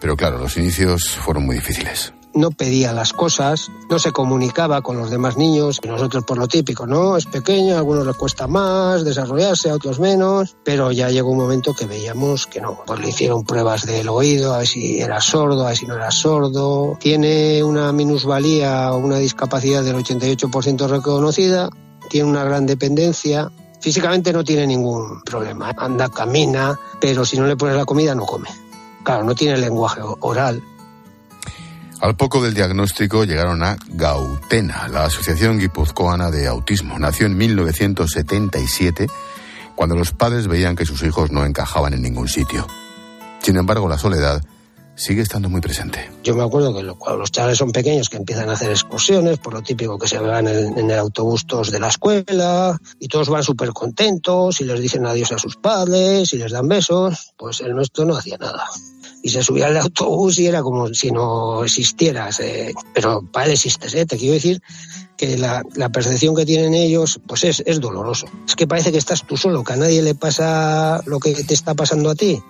pero 0.00 0.16
claro, 0.16 0.38
los 0.38 0.56
inicios 0.56 1.10
fueron 1.10 1.46
muy 1.46 1.56
difíciles 1.56 2.15
no 2.36 2.50
pedía 2.50 2.92
las 2.92 3.12
cosas, 3.12 3.70
no 3.90 3.98
se 3.98 4.12
comunicaba 4.12 4.82
con 4.82 4.96
los 4.96 5.10
demás 5.10 5.36
niños, 5.36 5.80
nosotros 5.84 6.24
por 6.24 6.38
lo 6.38 6.46
típico, 6.46 6.86
¿no? 6.86 7.16
Es 7.16 7.26
pequeño, 7.26 7.74
a 7.74 7.78
algunos 7.78 8.06
les 8.06 8.16
cuesta 8.16 8.46
más 8.46 9.04
desarrollarse, 9.04 9.70
a 9.70 9.74
otros 9.74 9.98
menos, 9.98 10.56
pero 10.62 10.92
ya 10.92 11.10
llegó 11.10 11.30
un 11.30 11.38
momento 11.38 11.74
que 11.74 11.86
veíamos 11.86 12.46
que 12.46 12.60
no. 12.60 12.80
Pues 12.86 13.00
le 13.00 13.08
hicieron 13.08 13.44
pruebas 13.44 13.86
del 13.86 14.08
oído, 14.08 14.54
a 14.54 14.58
ver 14.58 14.66
si 14.66 15.00
era 15.00 15.20
sordo, 15.20 15.64
a 15.64 15.68
ver 15.68 15.76
si 15.76 15.86
no 15.86 15.94
era 15.94 16.10
sordo. 16.10 16.96
Tiene 17.00 17.64
una 17.64 17.92
minusvalía 17.92 18.92
o 18.92 18.98
una 18.98 19.18
discapacidad 19.18 19.82
del 19.82 19.96
88% 19.96 20.88
reconocida, 20.88 21.70
tiene 22.10 22.28
una 22.28 22.44
gran 22.44 22.66
dependencia, 22.66 23.50
Físicamente 23.78 24.32
no 24.32 24.42
tiene 24.42 24.66
ningún 24.66 25.22
problema. 25.22 25.70
Anda, 25.76 26.08
camina, 26.08 26.76
pero 27.00 27.24
si 27.24 27.38
no 27.38 27.46
le 27.46 27.56
pones 27.56 27.76
la 27.76 27.84
comida 27.84 28.14
no 28.14 28.24
come. 28.24 28.48
Claro, 29.04 29.22
no 29.22 29.34
tiene 29.34 29.58
lenguaje 29.58 30.00
oral. 30.02 30.60
Al 32.00 32.14
poco 32.14 32.42
del 32.42 32.52
diagnóstico 32.52 33.24
llegaron 33.24 33.62
a 33.62 33.78
Gautena, 33.88 34.86
la 34.88 35.06
Asociación 35.06 35.58
Guipuzcoana 35.58 36.30
de 36.30 36.46
Autismo. 36.46 36.98
Nació 36.98 37.26
en 37.26 37.36
1977, 37.38 39.06
cuando 39.74 39.96
los 39.96 40.12
padres 40.12 40.46
veían 40.46 40.76
que 40.76 40.84
sus 40.84 41.02
hijos 41.02 41.30
no 41.30 41.46
encajaban 41.46 41.94
en 41.94 42.02
ningún 42.02 42.28
sitio. 42.28 42.66
Sin 43.40 43.56
embargo, 43.56 43.88
la 43.88 43.96
soledad 43.96 44.44
sigue 44.96 45.22
estando 45.22 45.48
muy 45.48 45.60
presente. 45.60 46.10
Yo 46.24 46.34
me 46.34 46.42
acuerdo 46.42 46.74
que 46.74 46.84
cuando 46.94 47.20
los 47.20 47.30
chavales 47.30 47.58
son 47.58 47.70
pequeños 47.70 48.08
que 48.08 48.16
empiezan 48.16 48.48
a 48.48 48.54
hacer 48.54 48.70
excursiones, 48.70 49.38
por 49.38 49.54
lo 49.54 49.62
típico 49.62 49.98
que 49.98 50.08
se 50.08 50.18
van 50.18 50.48
en, 50.48 50.90
el 50.90 50.98
autobús 50.98 51.46
de 51.70 51.78
la 51.78 51.88
escuela, 51.88 52.78
y 52.98 53.08
todos 53.08 53.28
van 53.28 53.44
súper 53.44 53.72
contentos 53.72 54.60
y 54.60 54.64
les 54.64 54.80
dicen 54.80 55.06
adiós 55.06 55.32
a 55.32 55.38
sus 55.38 55.56
padres 55.56 56.32
y 56.32 56.38
les 56.38 56.52
dan 56.52 56.66
besos, 56.66 57.32
pues 57.36 57.60
el 57.60 57.74
nuestro 57.74 58.04
no 58.04 58.16
hacía 58.16 58.38
nada 58.38 58.64
y 59.22 59.30
se 59.30 59.42
subía 59.42 59.66
al 59.66 59.76
autobús 59.76 60.38
y 60.38 60.46
era 60.46 60.62
como 60.62 60.94
si 60.94 61.10
no 61.10 61.64
existieras. 61.64 62.40
pero 62.94 63.22
para 63.32 63.52
existes, 63.52 63.92
¿eh? 63.94 64.06
te 64.06 64.16
quiero 64.16 64.34
decir 64.34 64.62
que 65.16 65.36
la, 65.36 65.64
percepción 65.92 66.36
que 66.36 66.46
tienen 66.46 66.74
ellos 66.74 67.18
pues 67.26 67.42
es, 67.42 67.62
es 67.66 67.80
doloroso. 67.80 68.26
Es 68.46 68.54
que 68.54 68.68
parece 68.68 68.92
que 68.92 68.98
estás 68.98 69.26
tú 69.26 69.36
solo, 69.36 69.64
que 69.64 69.72
a 69.72 69.76
nadie 69.76 70.00
le 70.00 70.14
pasa 70.14 71.02
lo 71.06 71.18
que 71.18 71.32
te 71.32 71.54
está 71.54 71.74
pasando 71.74 72.10
a 72.10 72.14
ti. 72.14 72.40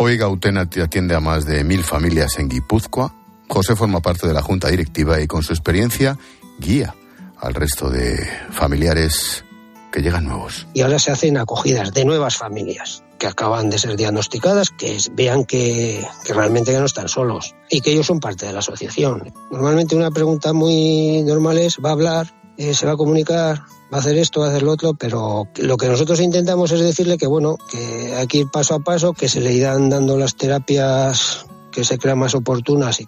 Hoy 0.00 0.16
Gautena 0.16 0.60
atiende 0.60 1.16
a 1.16 1.20
más 1.20 1.44
de 1.44 1.64
mil 1.64 1.82
familias 1.82 2.38
en 2.38 2.48
Guipúzcoa. 2.48 3.12
José 3.48 3.74
forma 3.74 4.00
parte 4.00 4.28
de 4.28 4.32
la 4.32 4.42
junta 4.42 4.68
directiva 4.68 5.20
y 5.20 5.26
con 5.26 5.42
su 5.42 5.52
experiencia 5.52 6.16
guía 6.60 6.94
al 7.36 7.52
resto 7.52 7.90
de 7.90 8.16
familiares 8.52 9.44
que 9.90 10.00
llegan 10.00 10.26
nuevos. 10.26 10.68
Y 10.72 10.82
ahora 10.82 11.00
se 11.00 11.10
hacen 11.10 11.36
acogidas 11.36 11.92
de 11.92 12.04
nuevas 12.04 12.36
familias 12.36 13.02
que 13.18 13.26
acaban 13.26 13.70
de 13.70 13.78
ser 13.80 13.96
diagnosticadas, 13.96 14.70
que 14.70 14.98
vean 15.14 15.44
que, 15.44 16.06
realmente 16.28 16.70
ya 16.70 16.78
no 16.78 16.86
están 16.86 17.08
solos 17.08 17.56
y 17.68 17.80
que 17.80 17.90
ellos 17.90 18.06
son 18.06 18.20
parte 18.20 18.46
de 18.46 18.52
la 18.52 18.60
asociación. 18.60 19.34
Normalmente 19.50 19.96
una 19.96 20.12
pregunta 20.12 20.52
muy 20.52 21.24
normal 21.24 21.58
es, 21.58 21.78
¿va 21.84 21.88
a 21.88 21.94
hablar? 21.94 22.32
Eh, 22.58 22.74
¿Se 22.74 22.86
va 22.86 22.92
a 22.92 22.96
comunicar? 22.96 23.62
¿Va 23.92 23.98
a 23.98 24.00
hacer 24.00 24.18
esto? 24.18 24.40
¿Va 24.40 24.46
a 24.46 24.50
hacer 24.50 24.64
lo 24.64 24.72
otro? 24.72 24.94
Pero 24.94 25.46
lo 25.58 25.76
que 25.76 25.86
nosotros 25.86 26.18
intentamos 26.20 26.72
es 26.72 26.80
decirle 26.80 27.16
que, 27.16 27.28
bueno, 27.28 27.56
que 27.70 28.16
hay 28.16 28.26
que 28.26 28.38
ir 28.38 28.48
paso 28.50 28.74
a 28.74 28.80
paso, 28.80 29.12
que 29.12 29.28
se 29.28 29.40
le 29.40 29.52
irán 29.52 29.88
dando 29.88 30.18
las 30.18 30.34
terapias 30.34 31.46
que 31.70 31.84
se 31.84 31.98
crean 31.98 32.18
más 32.18 32.34
oportunas. 32.34 32.98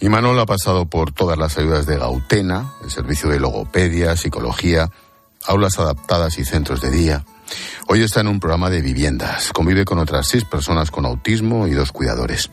Y 0.00 0.08
Manuel 0.08 0.38
ha 0.38 0.46
pasado 0.46 0.86
por 0.86 1.12
todas 1.12 1.36
las 1.36 1.58
ayudas 1.58 1.84
de 1.84 1.98
Gautena, 1.98 2.72
el 2.82 2.90
servicio 2.90 3.28
de 3.28 3.40
logopedia, 3.40 4.16
psicología, 4.16 4.90
aulas 5.44 5.78
adaptadas 5.78 6.38
y 6.38 6.46
centros 6.46 6.80
de 6.80 6.90
día. 6.90 7.26
Hoy 7.88 8.02
está 8.02 8.20
en 8.20 8.28
un 8.28 8.40
programa 8.40 8.70
de 8.70 8.80
viviendas. 8.80 9.52
Convive 9.52 9.84
con 9.84 9.98
otras 9.98 10.28
seis 10.28 10.44
personas 10.44 10.90
con 10.90 11.04
autismo 11.04 11.66
y 11.66 11.72
dos 11.72 11.92
cuidadores. 11.92 12.50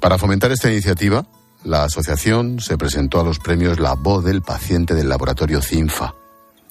Para 0.00 0.16
fomentar 0.16 0.50
esta 0.50 0.70
iniciativa, 0.70 1.26
la 1.66 1.84
asociación 1.84 2.60
se 2.60 2.78
presentó 2.78 3.20
a 3.20 3.24
los 3.24 3.38
premios 3.38 3.80
La 3.80 3.94
Voz 3.94 4.24
del 4.24 4.40
Paciente 4.40 4.94
del 4.94 5.08
laboratorio 5.08 5.60
CINFA. 5.60 6.14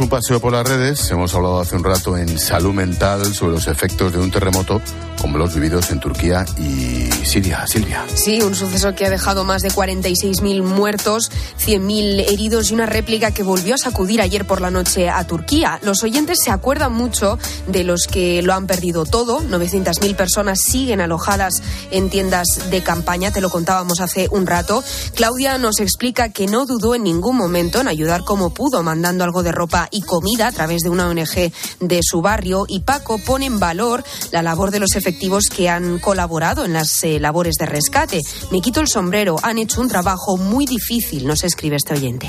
Un 0.00 0.08
paseo 0.08 0.40
por 0.40 0.52
las 0.52 0.68
redes. 0.68 1.10
Hemos 1.10 1.34
hablado 1.34 1.60
hace 1.60 1.76
un 1.76 1.84
rato 1.84 2.16
en 2.16 2.38
salud 2.38 2.72
mental 2.72 3.34
sobre 3.34 3.54
los 3.54 3.66
efectos 3.66 4.12
de 4.12 4.18
un 4.18 4.30
terremoto 4.30 4.80
como 5.24 5.38
los 5.38 5.54
vividos 5.54 5.90
en 5.90 6.00
Turquía 6.00 6.44
y 6.58 7.08
Siria. 7.24 7.66
Silvia. 7.66 8.04
Sí, 8.14 8.42
un 8.42 8.54
suceso 8.54 8.94
que 8.94 9.06
ha 9.06 9.10
dejado 9.10 9.42
más 9.42 9.62
de 9.62 9.70
46.000 9.70 10.62
muertos, 10.62 11.30
100.000 11.64 12.30
heridos 12.30 12.70
y 12.70 12.74
una 12.74 12.84
réplica 12.84 13.30
que 13.30 13.42
volvió 13.42 13.74
a 13.74 13.78
sacudir 13.78 14.20
ayer 14.20 14.44
por 14.46 14.60
la 14.60 14.70
noche 14.70 15.08
a 15.08 15.26
Turquía. 15.26 15.80
Los 15.80 16.02
oyentes 16.02 16.40
se 16.44 16.50
acuerdan 16.50 16.92
mucho 16.92 17.38
de 17.66 17.84
los 17.84 18.06
que 18.06 18.42
lo 18.42 18.52
han 18.52 18.66
perdido 18.66 19.06
todo. 19.06 19.40
900.000 19.40 20.14
personas 20.14 20.60
siguen 20.60 21.00
alojadas 21.00 21.54
en 21.90 22.10
tiendas 22.10 22.46
de 22.68 22.82
campaña, 22.82 23.30
te 23.30 23.40
lo 23.40 23.48
contábamos 23.48 24.00
hace 24.00 24.28
un 24.30 24.46
rato. 24.46 24.84
Claudia 25.14 25.56
nos 25.56 25.80
explica 25.80 26.28
que 26.28 26.48
no 26.48 26.66
dudó 26.66 26.94
en 26.94 27.02
ningún 27.02 27.38
momento 27.38 27.80
en 27.80 27.88
ayudar 27.88 28.24
como 28.24 28.52
pudo, 28.52 28.82
mandando 28.82 29.24
algo 29.24 29.42
de 29.42 29.52
ropa 29.52 29.88
y 29.90 30.02
comida 30.02 30.48
a 30.48 30.52
través 30.52 30.82
de 30.82 30.90
una 30.90 31.08
ONG 31.08 31.50
de 31.80 32.00
su 32.02 32.20
barrio 32.20 32.66
y 32.68 32.80
Paco 32.80 33.16
pone 33.16 33.46
en 33.46 33.58
valor 33.58 34.04
la 34.30 34.42
labor 34.42 34.70
de 34.70 34.80
los 34.80 34.94
efectivos 34.96 35.13
que 35.50 35.68
han 35.68 35.98
colaborado 35.98 36.64
en 36.64 36.72
las 36.72 37.02
eh, 37.04 37.18
labores 37.20 37.56
de 37.56 37.66
rescate. 37.66 38.20
Me 38.50 38.60
quito 38.60 38.80
el 38.80 38.88
sombrero, 38.88 39.36
han 39.42 39.58
hecho 39.58 39.80
un 39.80 39.88
trabajo 39.88 40.36
muy 40.36 40.66
difícil, 40.66 41.26
nos 41.26 41.44
escribe 41.44 41.76
este 41.76 41.94
oyente. 41.94 42.28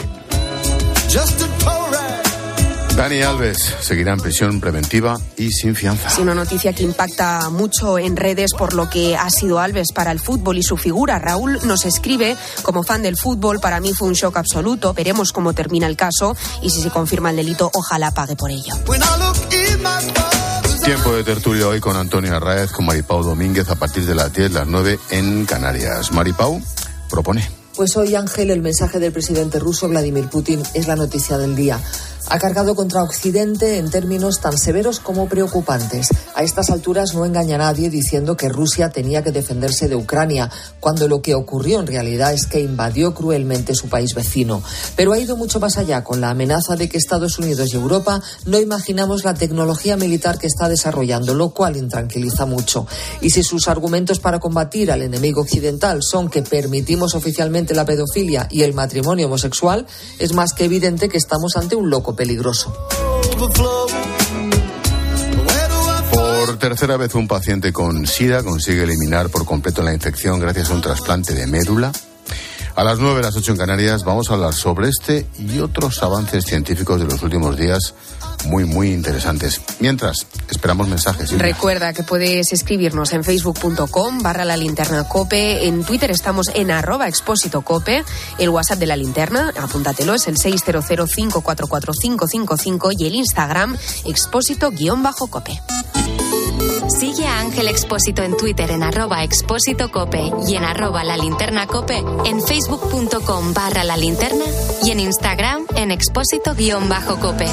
Dani 2.95 3.21
Alves 3.23 3.75
seguirá 3.81 4.13
en 4.13 4.21
prisión 4.21 4.61
preventiva 4.61 5.19
y 5.35 5.51
sin 5.51 5.75
fianza. 5.75 6.07
Es 6.07 6.17
una 6.17 6.33
noticia 6.33 6.71
que 6.71 6.83
impacta 6.83 7.49
mucho 7.49 7.99
en 7.99 8.15
redes 8.15 8.53
por 8.53 8.73
lo 8.73 8.89
que 8.89 9.17
ha 9.17 9.29
sido 9.29 9.59
Alves 9.59 9.91
para 9.91 10.11
el 10.11 10.19
fútbol 10.21 10.57
y 10.57 10.63
su 10.63 10.77
figura. 10.77 11.19
Raúl 11.19 11.59
nos 11.65 11.85
escribe, 11.85 12.37
como 12.63 12.83
fan 12.83 13.03
del 13.03 13.17
fútbol, 13.17 13.59
para 13.59 13.81
mí 13.81 13.93
fue 13.93 14.07
un 14.07 14.13
shock 14.13 14.37
absoluto. 14.37 14.93
Veremos 14.93 15.33
cómo 15.33 15.51
termina 15.51 15.87
el 15.87 15.97
caso 15.97 16.37
y 16.61 16.69
si 16.69 16.81
se 16.81 16.89
confirma 16.89 17.31
el 17.31 17.35
delito, 17.35 17.69
ojalá 17.73 18.11
pague 18.11 18.37
por 18.37 18.49
ello. 18.49 18.73
Tiempo 20.85 21.15
de 21.15 21.23
tertulia 21.23 21.67
hoy 21.67 21.79
con 21.79 21.97
Antonio 21.97 22.35
Arraez, 22.35 22.71
con 22.71 22.85
Maripau 22.85 23.23
Domínguez 23.23 23.67
a 23.69 23.75
partir 23.75 24.05
de 24.05 24.13
las 24.13 24.31
10, 24.31 24.51
las 24.51 24.67
9 24.67 24.99
en 25.09 25.47
Canarias. 25.47 26.11
Maripau 26.11 26.61
propone. 27.09 27.49
Pues 27.75 27.97
hoy, 27.97 28.13
Ángel, 28.13 28.51
el 28.51 28.61
mensaje 28.61 28.99
del 28.99 29.11
presidente 29.11 29.57
ruso 29.57 29.89
Vladimir 29.89 30.29
Putin 30.29 30.61
es 30.75 30.87
la 30.87 30.95
noticia 30.95 31.39
del 31.39 31.55
día 31.55 31.79
ha 32.27 32.39
cargado 32.39 32.75
contra 32.75 33.03
Occidente 33.03 33.77
en 33.77 33.89
términos 33.89 34.39
tan 34.39 34.57
severos 34.57 34.99
como 34.99 35.27
preocupantes. 35.27 36.09
A 36.33 36.43
estas 36.43 36.69
alturas 36.69 37.13
no 37.13 37.25
engaña 37.25 37.55
a 37.55 37.59
nadie 37.59 37.89
diciendo 37.89 38.35
que 38.35 38.49
Rusia 38.49 38.89
tenía 38.89 39.23
que 39.23 39.31
defenderse 39.31 39.87
de 39.87 39.95
Ucrania, 39.95 40.49
cuando 40.79 41.07
lo 41.07 41.21
que 41.21 41.35
ocurrió 41.35 41.79
en 41.79 41.87
realidad 41.87 42.33
es 42.33 42.47
que 42.47 42.59
invadió 42.59 43.13
cruelmente 43.13 43.75
su 43.75 43.89
país 43.89 44.13
vecino. 44.15 44.61
Pero 44.95 45.13
ha 45.13 45.19
ido 45.19 45.37
mucho 45.37 45.59
más 45.59 45.77
allá 45.77 46.03
con 46.03 46.21
la 46.21 46.31
amenaza 46.31 46.75
de 46.75 46.89
que 46.89 46.97
Estados 46.97 47.37
Unidos 47.37 47.73
y 47.73 47.75
Europa 47.75 48.21
no 48.45 48.59
imaginamos 48.59 49.23
la 49.23 49.33
tecnología 49.33 49.97
militar 49.97 50.39
que 50.39 50.47
está 50.47 50.67
desarrollando, 50.67 51.33
lo 51.33 51.49
cual 51.51 51.77
intranquiliza 51.77 52.45
mucho. 52.45 52.87
Y 53.21 53.29
si 53.29 53.43
sus 53.43 53.67
argumentos 53.67 54.19
para 54.19 54.39
combatir 54.39 54.91
al 54.91 55.01
enemigo 55.01 55.41
occidental 55.41 55.99
son 56.01 56.29
que 56.29 56.41
permitimos 56.41 57.13
oficialmente 57.15 57.75
la 57.75 57.85
pedofilia 57.85 58.47
y 58.49 58.63
el 58.63 58.73
matrimonio 58.73 59.27
homosexual, 59.27 59.85
es 60.19 60.33
más 60.33 60.53
que 60.53 60.65
evidente 60.65 61.09
que 61.09 61.17
estamos 61.17 61.55
ante 61.55 61.75
un 61.75 61.89
loco 61.89 62.14
peligroso. 62.15 62.73
Por 66.11 66.57
tercera 66.57 66.97
vez 66.97 67.13
un 67.15 67.27
paciente 67.27 67.73
con 67.73 68.05
SIDA 68.05 68.43
consigue 68.43 68.83
eliminar 68.83 69.29
por 69.29 69.45
completo 69.45 69.81
la 69.81 69.93
infección 69.93 70.39
gracias 70.39 70.69
a 70.69 70.73
un 70.73 70.81
trasplante 70.81 71.33
de 71.33 71.47
médula. 71.47 71.91
A 72.75 72.83
las 72.83 72.99
9, 72.99 73.21
las 73.21 73.35
8 73.35 73.53
en 73.53 73.57
Canarias 73.57 74.03
vamos 74.03 74.29
a 74.29 74.33
hablar 74.33 74.53
sobre 74.53 74.89
este 74.89 75.25
y 75.37 75.59
otros 75.59 76.03
avances 76.03 76.45
científicos 76.45 76.99
de 76.99 77.07
los 77.07 77.23
últimos 77.23 77.57
días 77.57 77.93
muy, 78.45 78.65
muy 78.65 78.91
interesantes. 78.91 79.61
Mientras, 79.79 80.27
esperamos 80.49 80.87
mensajes. 80.87 81.31
Recuerda 81.37 81.93
que 81.93 82.01
puedes 82.03 82.51
escribirnos 82.53 83.13
en 83.13 83.23
facebook.com 83.23 84.19
barra 84.19 84.45
la 84.45 84.57
linterna 84.57 85.07
cope, 85.07 85.67
en 85.67 85.83
Twitter 85.83 86.11
estamos 86.11 86.49
en 86.53 86.69
arroba 86.71 87.07
expósito 87.07 87.61
cope, 87.61 88.03
el 88.37 88.49
WhatsApp 88.49 88.79
de 88.79 88.87
la 88.87 88.95
linterna, 88.95 89.51
apúntatelo, 89.59 90.13
es 90.13 90.27
el 90.27 90.37
600544555 90.37 92.93
y 92.97 93.07
el 93.07 93.15
Instagram 93.15 93.75
expósito 94.05 94.71
guion 94.71 95.03
bajo 95.03 95.27
cope. 95.27 95.59
Sigue 96.87 97.25
a 97.25 97.39
Ángel 97.39 97.67
Expósito 97.67 98.21
en 98.21 98.37
Twitter 98.37 98.69
en 98.71 98.83
arroba 98.83 99.23
expósito 99.23 99.91
cope 99.91 100.31
y 100.47 100.55
en 100.55 100.63
arroba 100.63 101.03
la 101.03 101.17
linterna 101.17 101.67
cope, 101.67 102.03
en 102.25 102.41
facebook.com 102.41 103.53
barra 103.53 103.83
la 103.83 103.97
linterna 103.97 104.45
y 104.83 104.91
en 104.91 104.99
Instagram 104.99 105.65
en 105.75 105.91
expósito 105.91 106.53
guion 106.53 106.87
bajo 106.87 107.19
cope. 107.19 107.47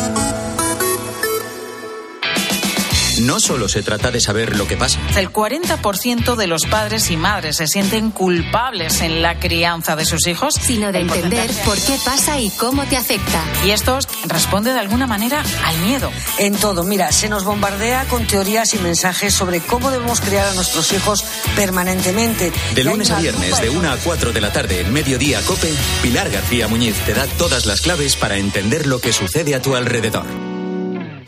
No 3.22 3.38
solo 3.38 3.68
se 3.68 3.82
trata 3.82 4.10
de 4.10 4.20
saber 4.20 4.56
lo 4.56 4.66
que 4.66 4.76
pasa. 4.76 4.98
El 5.16 5.32
40% 5.32 6.34
de 6.34 6.46
los 6.48 6.66
padres 6.66 7.08
y 7.10 7.16
madres 7.16 7.56
se 7.56 7.68
sienten 7.68 8.10
culpables 8.10 9.00
en 9.00 9.22
la 9.22 9.38
crianza 9.38 9.94
de 9.94 10.04
sus 10.04 10.26
hijos, 10.26 10.54
sino 10.60 10.90
de 10.90 11.00
entender 11.00 11.48
por 11.64 11.78
qué 11.78 11.96
pasa 12.04 12.40
y 12.40 12.50
cómo 12.50 12.84
te 12.84 12.96
afecta. 12.96 13.44
Y 13.64 13.70
esto 13.70 13.96
responde 14.26 14.72
de 14.72 14.80
alguna 14.80 15.06
manera 15.06 15.44
al 15.64 15.78
miedo. 15.78 16.10
En 16.38 16.56
todo, 16.56 16.82
mira, 16.82 17.12
se 17.12 17.28
nos 17.28 17.44
bombardea 17.44 18.06
con 18.06 18.26
teorías 18.26 18.74
y 18.74 18.78
mensajes 18.78 19.32
sobre 19.32 19.60
cómo 19.60 19.92
debemos 19.92 20.20
criar 20.20 20.48
a 20.48 20.54
nuestros 20.54 20.92
hijos 20.92 21.24
permanentemente. 21.54 22.52
De 22.74 22.82
lunes 22.82 23.10
a 23.12 23.20
viernes, 23.20 23.60
de 23.60 23.70
1 23.70 23.88
a 23.88 23.96
4 23.98 24.32
de 24.32 24.40
la 24.40 24.52
tarde, 24.52 24.80
en 24.80 24.92
Mediodía 24.92 25.40
Cope, 25.42 25.72
Pilar 26.02 26.28
García 26.28 26.66
Muñiz 26.66 26.96
te 27.06 27.14
da 27.14 27.26
todas 27.38 27.66
las 27.66 27.82
claves 27.82 28.16
para 28.16 28.36
entender 28.36 28.86
lo 28.86 29.00
que 29.00 29.12
sucede 29.12 29.54
a 29.54 29.62
tu 29.62 29.76
alrededor. 29.76 30.51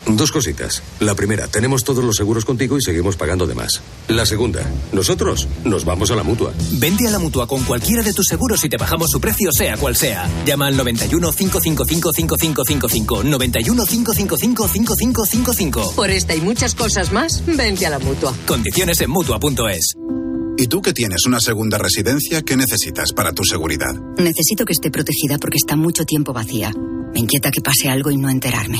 Dos 0.07 0.31
cositas. 0.31 0.83
La 0.99 1.15
primera, 1.15 1.47
tenemos 1.47 1.83
todos 1.83 2.03
los 2.03 2.15
seguros 2.15 2.45
contigo 2.45 2.77
y 2.77 2.81
seguimos 2.81 3.17
pagando 3.17 3.47
de 3.47 3.55
más. 3.55 3.81
La 4.07 4.25
segunda, 4.25 4.61
nosotros 4.93 5.47
nos 5.63 5.83
vamos 5.83 6.11
a 6.11 6.15
la 6.15 6.23
mutua. 6.23 6.53
Vente 6.73 7.07
a 7.07 7.11
la 7.11 7.19
mutua 7.19 7.47
con 7.47 7.63
cualquiera 7.63 8.03
de 8.03 8.13
tus 8.13 8.27
seguros 8.27 8.63
y 8.63 8.69
te 8.69 8.77
bajamos 8.77 9.09
su 9.09 9.19
precio, 9.19 9.51
sea 9.51 9.77
cual 9.77 9.95
sea. 9.95 10.29
Llama 10.45 10.67
al 10.67 10.77
91 10.77 11.31
555 11.31 12.11
5555. 12.13 13.23
91 13.23 13.85
555 13.85 14.67
5555. 14.67 15.93
Por 15.95 16.09
esta 16.11 16.35
y 16.35 16.41
muchas 16.41 16.75
cosas 16.75 17.11
más, 17.11 17.43
vente 17.45 17.85
a 17.85 17.89
la 17.89 17.99
mutua. 17.99 18.33
Condiciones 18.45 19.01
en 19.01 19.09
mutua.es. 19.09 19.95
¿Y 20.57 20.67
tú 20.67 20.81
que 20.81 20.93
tienes 20.93 21.25
una 21.25 21.41
segunda 21.41 21.77
residencia, 21.77 22.41
qué 22.43 22.55
necesitas 22.55 23.11
para 23.11 23.33
tu 23.33 23.43
seguridad? 23.43 23.93
Necesito 24.17 24.63
que 24.65 24.73
esté 24.73 24.89
protegida 24.89 25.37
porque 25.37 25.57
está 25.57 25.75
mucho 25.75 26.05
tiempo 26.05 26.31
vacía. 26.31 26.71
Me 27.13 27.19
inquieta 27.19 27.51
que 27.51 27.61
pase 27.61 27.89
algo 27.89 28.11
y 28.11 28.17
no 28.17 28.29
enterarme. 28.29 28.79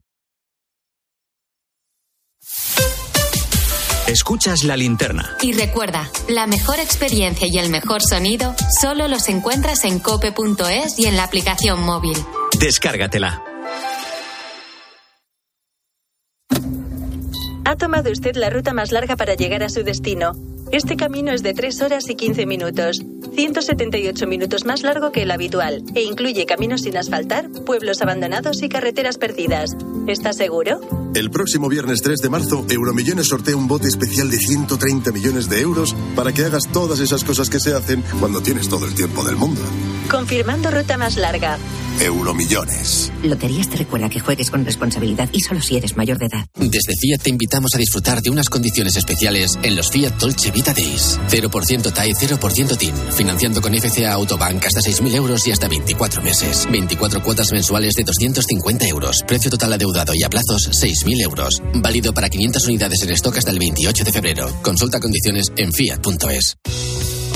Escuchas 4.11 4.65
la 4.65 4.75
linterna. 4.75 5.37
Y 5.41 5.53
recuerda, 5.53 6.11
la 6.27 6.45
mejor 6.45 6.81
experiencia 6.81 7.47
y 7.49 7.57
el 7.57 7.69
mejor 7.69 8.01
sonido 8.01 8.53
solo 8.81 9.07
los 9.07 9.29
encuentras 9.29 9.85
en 9.85 9.99
cope.es 9.99 10.99
y 10.99 11.05
en 11.05 11.15
la 11.15 11.23
aplicación 11.23 11.81
móvil. 11.81 12.17
Descárgatela. 12.59 13.41
Ha 17.63 17.75
tomado 17.77 18.11
usted 18.11 18.35
la 18.35 18.49
ruta 18.49 18.73
más 18.73 18.91
larga 18.91 19.15
para 19.15 19.35
llegar 19.35 19.63
a 19.63 19.69
su 19.69 19.81
destino. 19.83 20.33
Este 20.73 20.97
camino 20.97 21.31
es 21.31 21.41
de 21.41 21.53
3 21.53 21.81
horas 21.81 22.09
y 22.09 22.15
15 22.15 22.45
minutos, 22.45 23.01
178 23.33 24.27
minutos 24.27 24.65
más 24.65 24.81
largo 24.81 25.13
que 25.13 25.21
el 25.21 25.31
habitual, 25.31 25.83
e 25.95 26.03
incluye 26.03 26.45
caminos 26.45 26.81
sin 26.81 26.97
asfaltar, 26.97 27.49
pueblos 27.65 28.01
abandonados 28.01 28.61
y 28.61 28.67
carreteras 28.67 29.17
perdidas. 29.17 29.77
¿Está 30.05 30.33
seguro? 30.33 31.00
El 31.13 31.29
próximo 31.29 31.67
viernes 31.67 32.01
3 32.01 32.19
de 32.21 32.29
marzo, 32.29 32.65
Euromillones 32.69 33.27
sortea 33.27 33.57
un 33.57 33.67
bote 33.67 33.89
especial 33.89 34.29
de 34.29 34.37
130 34.37 35.11
millones 35.11 35.49
de 35.49 35.59
euros 35.59 35.93
para 36.15 36.31
que 36.31 36.45
hagas 36.45 36.63
todas 36.71 37.01
esas 37.01 37.25
cosas 37.25 37.49
que 37.49 37.59
se 37.59 37.73
hacen 37.73 38.01
cuando 38.21 38.41
tienes 38.41 38.69
todo 38.69 38.85
el 38.85 38.93
tiempo 38.93 39.21
del 39.25 39.35
mundo. 39.35 39.61
Confirmando 40.11 40.69
ruta 40.69 40.97
más 40.97 41.15
larga. 41.15 41.57
Euromillones. 42.01 43.13
Loterías 43.23 43.69
te 43.69 43.77
recuerda 43.77 44.09
que 44.09 44.19
juegues 44.19 44.49
con 44.51 44.65
responsabilidad 44.65 45.29
y 45.31 45.39
solo 45.39 45.61
si 45.61 45.77
eres 45.77 45.95
mayor 45.95 46.17
de 46.17 46.25
edad. 46.25 46.45
Desde 46.55 46.95
Fiat 46.99 47.21
te 47.21 47.29
invitamos 47.29 47.73
a 47.75 47.77
disfrutar 47.77 48.21
de 48.21 48.29
unas 48.29 48.49
condiciones 48.49 48.97
especiales 48.97 49.57
en 49.63 49.75
los 49.75 49.89
Fiat 49.89 50.17
Dolce 50.17 50.51
Vita 50.51 50.73
Days. 50.73 51.17
0% 51.29 51.93
TAE, 51.93 52.13
0% 52.13 52.77
TIN. 52.77 52.93
Financiando 53.11 53.61
con 53.61 53.73
FCA 53.73 54.13
Autobank 54.13 54.65
hasta 54.65 54.81
6.000 54.81 55.15
euros 55.15 55.47
y 55.47 55.51
hasta 55.51 55.69
24 55.69 56.21
meses. 56.21 56.67
24 56.69 57.23
cuotas 57.23 57.51
mensuales 57.53 57.93
de 57.93 58.03
250 58.03 58.87
euros. 58.87 59.23
Precio 59.25 59.49
total 59.49 59.73
adeudado 59.73 60.13
y 60.13 60.23
a 60.23 60.29
plazos 60.29 60.69
6.000 60.71 61.21
euros. 61.21 61.61
Válido 61.75 62.13
para 62.13 62.29
500 62.29 62.65
unidades 62.67 63.01
en 63.03 63.11
stock 63.11 63.37
hasta 63.37 63.51
el 63.51 63.59
28 63.59 64.03
de 64.03 64.11
febrero. 64.11 64.49
Consulta 64.61 64.99
condiciones 64.99 65.53
en 65.55 65.71
fiat.es. 65.71 66.57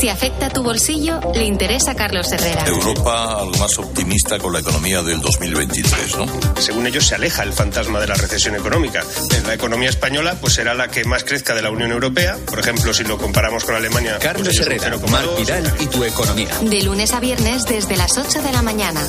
Si 0.00 0.08
afecta 0.08 0.48
tu 0.48 0.62
bolsillo, 0.62 1.20
le 1.34 1.44
interesa 1.44 1.90
a 1.90 1.94
Carlos 1.94 2.32
Herrera. 2.32 2.64
Europa 2.66 3.38
al 3.38 3.50
más 3.58 3.78
optimista 3.78 4.38
con 4.38 4.50
la 4.54 4.60
economía 4.60 5.02
del 5.02 5.20
2023, 5.20 6.16
¿no? 6.16 6.26
Según 6.58 6.86
ellos 6.86 7.06
se 7.06 7.16
aleja 7.16 7.42
el 7.42 7.52
fantasma 7.52 8.00
de 8.00 8.06
la 8.06 8.14
recesión 8.14 8.54
económica. 8.54 9.04
La 9.46 9.52
economía 9.52 9.90
española 9.90 10.38
pues 10.40 10.54
será 10.54 10.72
la 10.72 10.88
que 10.88 11.04
más 11.04 11.24
crezca 11.24 11.54
de 11.54 11.60
la 11.60 11.70
Unión 11.70 11.92
Europea. 11.92 12.38
Por 12.46 12.60
ejemplo, 12.60 12.94
si 12.94 13.04
lo 13.04 13.18
comparamos 13.18 13.64
con 13.64 13.74
Alemania. 13.74 14.12
Pues 14.12 14.24
Carlos 14.24 14.58
Herrera, 14.58 14.96
Mar 15.10 15.24
Vidal 15.36 15.70
y 15.78 15.86
tu 15.86 16.02
economía. 16.02 16.48
De 16.62 16.82
lunes 16.82 17.12
a 17.12 17.20
viernes 17.20 17.64
desde 17.64 17.98
las 17.98 18.16
8 18.16 18.40
de 18.40 18.52
la 18.52 18.62
mañana. 18.62 19.06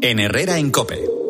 En 0.00 0.20
Herrera 0.20 0.56
en 0.56 0.70
Cope. 0.70 1.23